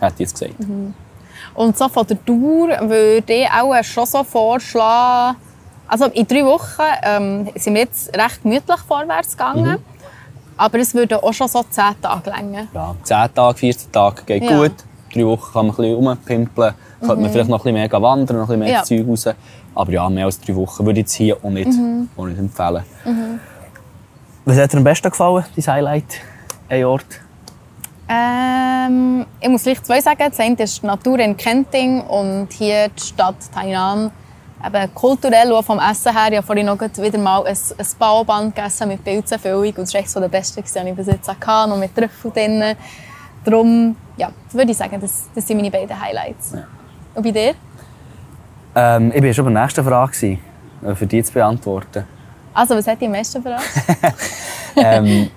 [0.00, 0.54] Hätte ich jetzt gesagt.
[1.54, 5.36] Und so von der Dauer würde ich auch schon so vorschlagen,
[5.88, 9.64] also in drei Wochen ähm, sind wir jetzt recht gemütlich vorwärts gegangen.
[9.64, 9.87] Mhm.
[10.58, 12.66] Aber es würde auch schon so zehn Tage länger.
[12.74, 14.58] Ja, 10 Tage, 14 Tage geht Ja.
[14.60, 14.72] gut.
[15.14, 16.74] Drei Wochen kann man ein bisschen rumpimpeln.
[17.00, 18.82] Könnte man vielleicht noch ein bisschen mehr wandern, noch ein bisschen mehr Ja.
[18.82, 19.26] Zeug raus.
[19.74, 21.70] Aber ja, mehr als drei Wochen würde ich jetzt hier auch nicht,
[22.16, 22.82] auch nicht empfehlen.
[24.44, 26.20] Was hat dir am besten gefallen, dein Highlight,
[26.68, 27.06] ein Ort?
[28.08, 30.18] Ähm, ich muss vielleicht zwei sagen.
[30.28, 34.10] Das eine ist die Natur in Kenting und hier die Stadt Tainan.
[34.64, 36.32] Eben kulturell und vom Essen her.
[36.32, 39.62] Ich habe vorhin noch wieder mal ein, ein Baoband gegessen mit Pilzenfüllung.
[39.62, 42.30] Und das war echt so der beste, den ich bis jetzt hatte, noch mit Trüffel
[42.32, 42.76] drin.
[43.44, 46.52] Darum ja, würde ich sagen, das, das sind meine beiden Highlights.
[46.52, 46.64] Ja.
[47.14, 47.54] Und bei dir?
[48.74, 50.38] Ähm, ich war schon bei der nächsten Frage, gewesen,
[50.84, 52.04] äh, für die zu beantworten.
[52.52, 53.68] Also, was hat dich am meisten überrascht?
[54.76, 55.30] ähm,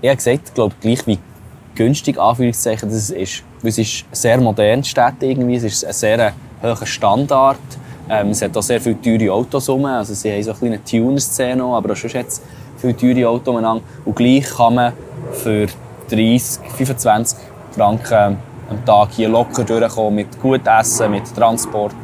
[0.00, 1.18] ich habe gesagt, ich glaube, gleich wie
[1.74, 3.44] günstig, Anführungszeichen, das ist.
[3.64, 5.54] Es ist sehr modern, die Stadt irgendwie.
[5.54, 6.32] Es ist ein sehr
[6.62, 7.58] hoher Standard.
[8.12, 9.86] Ähm, es hat auch sehr viele teure Autos rum.
[9.86, 12.42] Also sie haben so eine Tuner-Szene, aber auch schon jetzt
[12.76, 13.82] viele teure Autos umeinander.
[14.04, 14.92] Und gleich kann man
[15.32, 15.66] für
[16.10, 17.38] 30, 25
[17.70, 18.36] Franken
[18.68, 21.94] am Tag hier locker durchkommen mit gut Essen, mit Transport,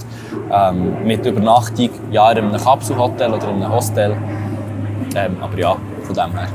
[0.50, 4.16] ähm, mit Übernachtung, ja, in einem Kapselhotel oder in einem Hostel.
[5.14, 6.48] Ähm, aber ja, von dem her.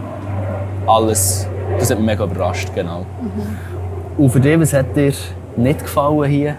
[0.87, 1.47] Alles,
[1.77, 3.05] das hat mich mega überrascht, genau.
[4.17, 5.13] Und für dich, was hat dir
[5.55, 6.55] nicht gefallen hier?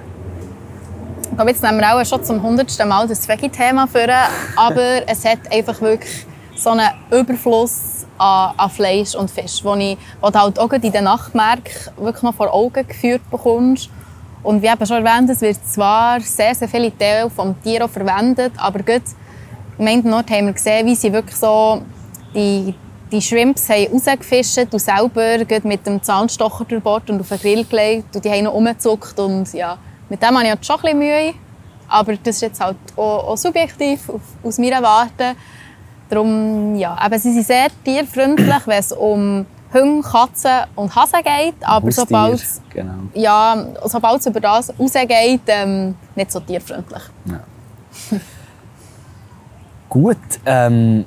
[1.34, 4.06] Ich glaube, jetzt nehmen wir auch schon zum hundertsten Mal das Veggie-Thema vor,
[4.54, 6.24] aber es hat einfach wirklich
[6.54, 10.92] so einen Überfluss an, an Fleisch und Fisch, wo, ich, wo du halt auch in
[10.92, 13.90] den Nachtmärkten wirklich noch vor Augen geführt bekommst.
[14.44, 18.52] Und wie eben schon erwähnt, es wird zwar sehr, sehr viele Teile vom Tier verwendet,
[18.56, 19.02] aber gut,
[19.76, 21.82] im Nord haben wir gesehen, wie sie wirklich so
[22.32, 22.76] die,
[23.10, 27.64] die Shrimps haben rausgefischt und selber mit dem Zahnstocher durch Bord und auf den Grill
[27.64, 29.78] gelegt und die haben noch umgezuckt und ja,
[30.08, 31.34] mit dem habe ich jetzt schon ein bisschen Mühe,
[31.88, 34.10] aber das ist jetzt halt auch, auch subjektiv
[34.42, 35.34] aus meiner Warte.
[36.08, 41.54] Darum, ja, eben, sie sind sehr tierfreundlich, wenn es um Hunde, Katzen und Hasen geht,
[41.62, 42.92] aber Haustier, sobald genau.
[43.14, 47.02] ja, sobald es über das rausgeht, ähm, nicht so tierfreundlich.
[47.24, 47.40] Ja.
[49.88, 51.04] Gut, ähm,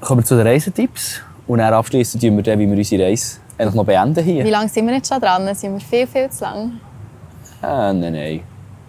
[0.00, 1.22] kommen wir zu den Reisetipps.
[1.46, 4.44] Und dann abschließend tun wir dann, wie wir unsere Reise eigentlich noch beenden hier.
[4.44, 5.52] Wie lange sind wir jetzt schon dran?
[5.54, 6.72] Sind wir viel, viel zu lang?
[7.62, 8.40] Ah, nein, nein.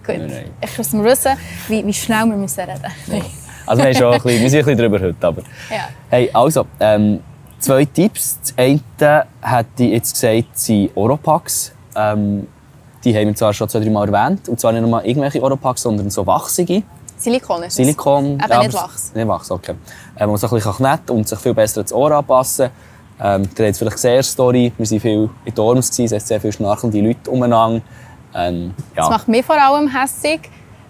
[0.06, 0.18] Gut.
[0.18, 0.50] Nein, nein.
[0.62, 1.32] Ich muss mal wissen,
[1.68, 3.26] wie, wie schnell wir müssen reden müssen.
[3.66, 5.28] Also wir, schon ein bisschen, wir sind ein bisschen drüber heute.
[5.28, 5.42] Aber.
[5.70, 5.90] Ja.
[6.10, 7.20] Hey, also, ähm,
[7.60, 8.40] zwei Tipps.
[8.42, 11.72] Das eine hätte ich jetzt gesagt, sind Oropax.
[11.96, 12.48] Ähm,
[13.04, 14.50] die haben wir zwar schon zwei, drei Mal erwähnt.
[14.50, 16.84] Und zwar nicht nur irgendwelche Oropax, sondern so wachsige.
[17.18, 17.76] Silikon ist es.
[17.76, 18.40] Silikon.
[18.42, 19.12] Aber nicht aber- Wachs.
[19.14, 19.76] Nicht Wachs, okay.
[20.18, 22.70] Ähm, was so ein bisschen kneten und sich viel besser ans Ohr anpassen.
[23.22, 26.40] Ähm, ihr habt jetzt vielleicht gesehen, Story, wir waren viel in Dorms, es heißt sehr
[26.40, 27.82] viele schnarchende Leute umeinander.
[28.36, 29.04] Ähm, ja.
[29.04, 30.42] Das macht mich vor allem hässig.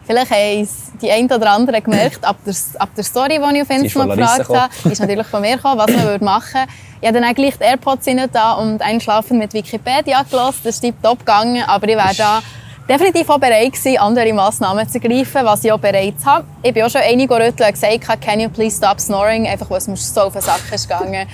[0.06, 3.62] Vielleicht haben es die einen oder anderen gemerkt, ab der, ab der Story, die ich
[3.62, 6.72] auf Instagram gefragt habe, ist natürlich von mir gekommen, was man würde machen würde.
[7.02, 10.62] Ich habe dann auch gleich die AirPods da und einschlafen mit Wikipedia gelassen.
[10.64, 12.42] Das ist tiptop gegangen, aber ich wäre da
[12.90, 16.46] definitiv auch bereit gewesen, andere Massnahmen zu ergreifen, was ich auch bereits habe.
[16.64, 19.88] Ich bin auch schon einige rütteln gesagt, can you please stop snoring, einfach weil es
[19.88, 21.28] mir so auf den Sack ist gegangen.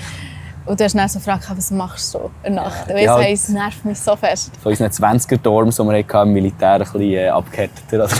[0.66, 2.90] Und du hast dann so gefragt, was machst du in der Nacht?
[2.90, 4.52] Und Ja, es nervt mich so fest.
[4.64, 8.02] Von unseren 20er-Dorms, die wir hatten, im Militär ein bisschen äh, abgehärteter.
[8.04, 8.16] Also,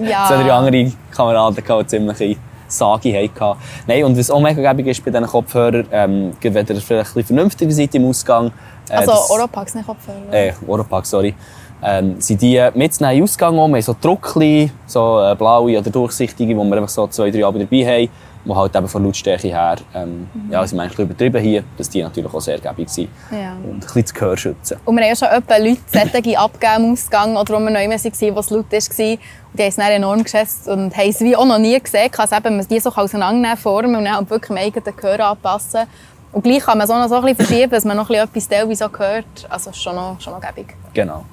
[0.00, 0.26] Ja.
[0.28, 2.38] Zwei, drei andere Kameraden, die ziemlich
[2.68, 3.58] Sage hatten.
[3.86, 7.14] Nein, und was auch mega gäbig ist bei diesen Kopfhörern, ähm, wenn ihr vielleicht ein
[7.14, 8.52] bisschen vernünftiger seid im Ausgang,
[8.90, 10.32] äh, Also das- Oropax, nicht Kopfhörer.
[10.32, 11.34] äh, Oropax, sorry,
[11.82, 13.70] ähm, sind die mitzunehmen den Ausgang um.
[13.70, 17.44] Wir haben so Druckli, so äh, blaue oder durchsichtige, wo wir einfach so zwei, drei
[17.46, 18.08] Abend dabei haben,
[18.48, 22.02] die halt eben von Lautstärke her, ähm, ja, sind eigentlich ein übertrieben hier, dass die
[22.02, 23.10] natürlich auch sehr gäbig sind.
[23.30, 23.52] Ja.
[23.52, 24.78] Und ein bisschen das Gehör schützen.
[24.84, 27.88] Und wir haben ja schon etwa Leute solche abgegeben im Ausgang oder wo wir neu
[27.88, 28.78] waren, wo es laut war.
[28.78, 32.10] Und die haben es dann enorm geschätzt und haben es wie auch noch nie gesehen.
[32.16, 35.86] Also eben, man die so auseinandernehmen, formen und dann halt wirklich im eigenen Gehör anpassen.
[36.32, 38.28] Und gleich kann man es auch noch so ein bisschen verschieben, dass man noch ein
[38.28, 39.46] bisschen etwas teilweise auch hört.
[39.48, 40.74] Also schon noch, schon noch gäbig.
[40.94, 41.24] Genau.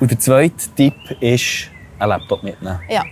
[0.00, 2.78] Und der zweite Tipp ist, einen Laptop mitnehmen.
[2.88, 3.02] Ja.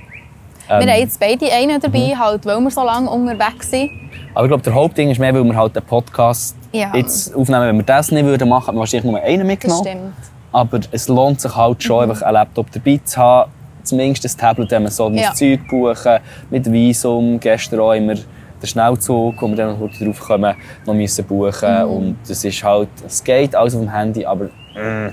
[0.69, 3.91] Ähm, wir haben jetzt beide einen dabei, halt, weil wir so lange unterwegs sind.
[4.35, 6.93] Aber ich glaube, der Hauptding ist mehr, weil wir halt den Podcast Ja.
[6.95, 7.69] jetzt aufnehmen.
[7.69, 9.87] Wenn wir das nicht würden machen, hätten wir wahrscheinlich nur einen Das mitgenommen.
[9.87, 10.15] stimmt.
[10.53, 13.51] Aber es lohnt sich halt schon, einfach einen Laptop dabei zu haben.
[13.83, 15.29] Zumindest ein Tablet, wenn man so Ja.
[15.29, 16.19] das Zeug buchen
[16.51, 17.39] Mit Visum.
[17.39, 18.15] Gestern auch immer
[18.61, 20.55] der Schnellzug, wo wir dann noch drauf kommen,
[20.87, 21.85] noch müssen buchen.
[21.85, 25.11] Und das ist halt, es geht alles auf dem Handy, aber äh,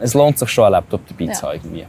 [0.00, 1.32] es lohnt sich schon, einen Laptop dabei Ja.
[1.32, 1.60] zu haben.
[1.62, 1.86] Irgendwie.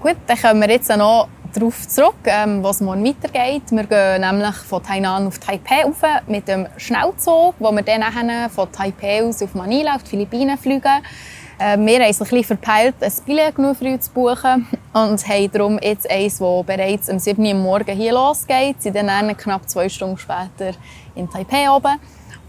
[0.00, 3.62] Gut, dann kommen wir jetzt noch darauf zurück, ähm, was morgen weitergeht.
[3.70, 8.48] Wir gehen nämlich von Tainan auf Taipei rauf mit dem Schnellzug, wo wir dann nachher
[8.50, 11.02] von Taipei aus auf Manila, auf die Philippinen fliegen.
[11.58, 15.52] Äh, wir haben uns ein bisschen verpeilt, ein Billett genug früh zu buchen und haben
[15.52, 17.44] darum jetzt eins, das bereits am 7.
[17.44, 18.82] Uhr Morgen hier losgeht.
[18.82, 20.72] Sind dann knapp zwei Stunden später
[21.14, 21.98] in Taipei oben.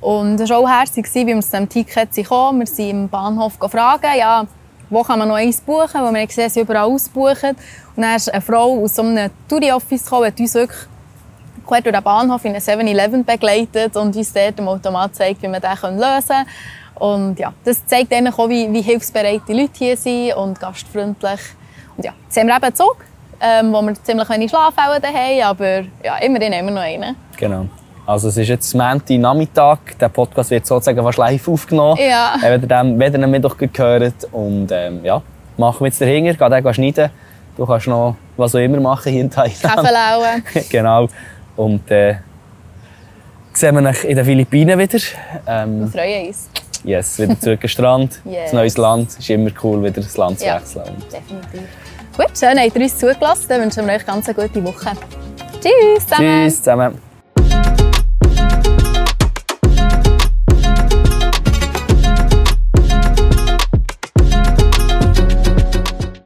[0.01, 2.59] Und es war auch herzig, wie wir zu diesem Ticket kamen.
[2.59, 4.45] Wir sind im Bahnhof gefragt, ja,
[4.89, 7.55] wo kann man noch eins buchen, wo wir haben, sie überall ausbuchen.
[7.95, 10.79] Und dann ist eine Frau aus so einem Touri-Office gekommen, hat uns wirklich
[11.67, 15.47] quer durch den Bahnhof in einen 7-Eleven begleitet und uns dort im Automat zeigt, wie
[15.47, 16.45] man den lösen kann.
[16.95, 21.39] Und ja, das zeigt ihnen auch, wie, wie hilfsbereit die Leute hier sind und gastfreundlich.
[21.95, 22.97] Und ja, jetzt haben wir eben einen Zug,
[23.39, 27.15] ähm, wo wir ziemlich wenig Schlafwellen haben, aber ja, immerhin haben wir noch einen.
[27.37, 27.67] Genau.
[28.10, 29.95] Also es ist jetzt Montag Nachmittag.
[29.99, 31.99] Der Podcast wird sozusagen fast live aufgenommen.
[32.01, 32.38] Ja.
[32.41, 34.28] Äh, wenn ihr ihn Mittag gehört.
[34.32, 35.22] Und ähm, ja,
[35.57, 36.34] machen wir jetzt dahinter.
[36.34, 37.12] Geh den schneiden.
[37.55, 39.62] Du kannst noch was auch immer machen hier in Thailand.
[39.62, 40.43] Kaffeelauen.
[40.72, 41.07] genau.
[41.55, 42.16] Und äh,
[43.53, 44.97] sehen wir uns in den Philippinen wieder.
[44.97, 45.01] Wir
[45.45, 46.49] Ähm, freuen uns.
[46.84, 48.49] Yes, wieder zurück am Strand, Yes.
[48.49, 49.10] ein neues Land.
[49.10, 50.55] Es ist immer cool, wieder das Land zu Ja.
[50.55, 50.86] wechseln.
[51.14, 51.70] Definitiv.
[52.18, 53.45] Gut, schön, habt ihr uns zugelassen.
[53.49, 54.93] Dann wünschen wir euch ganz eine gute Woche.
[55.62, 56.45] Tschüss zusammen.
[56.47, 57.88] Tschüss zusammen.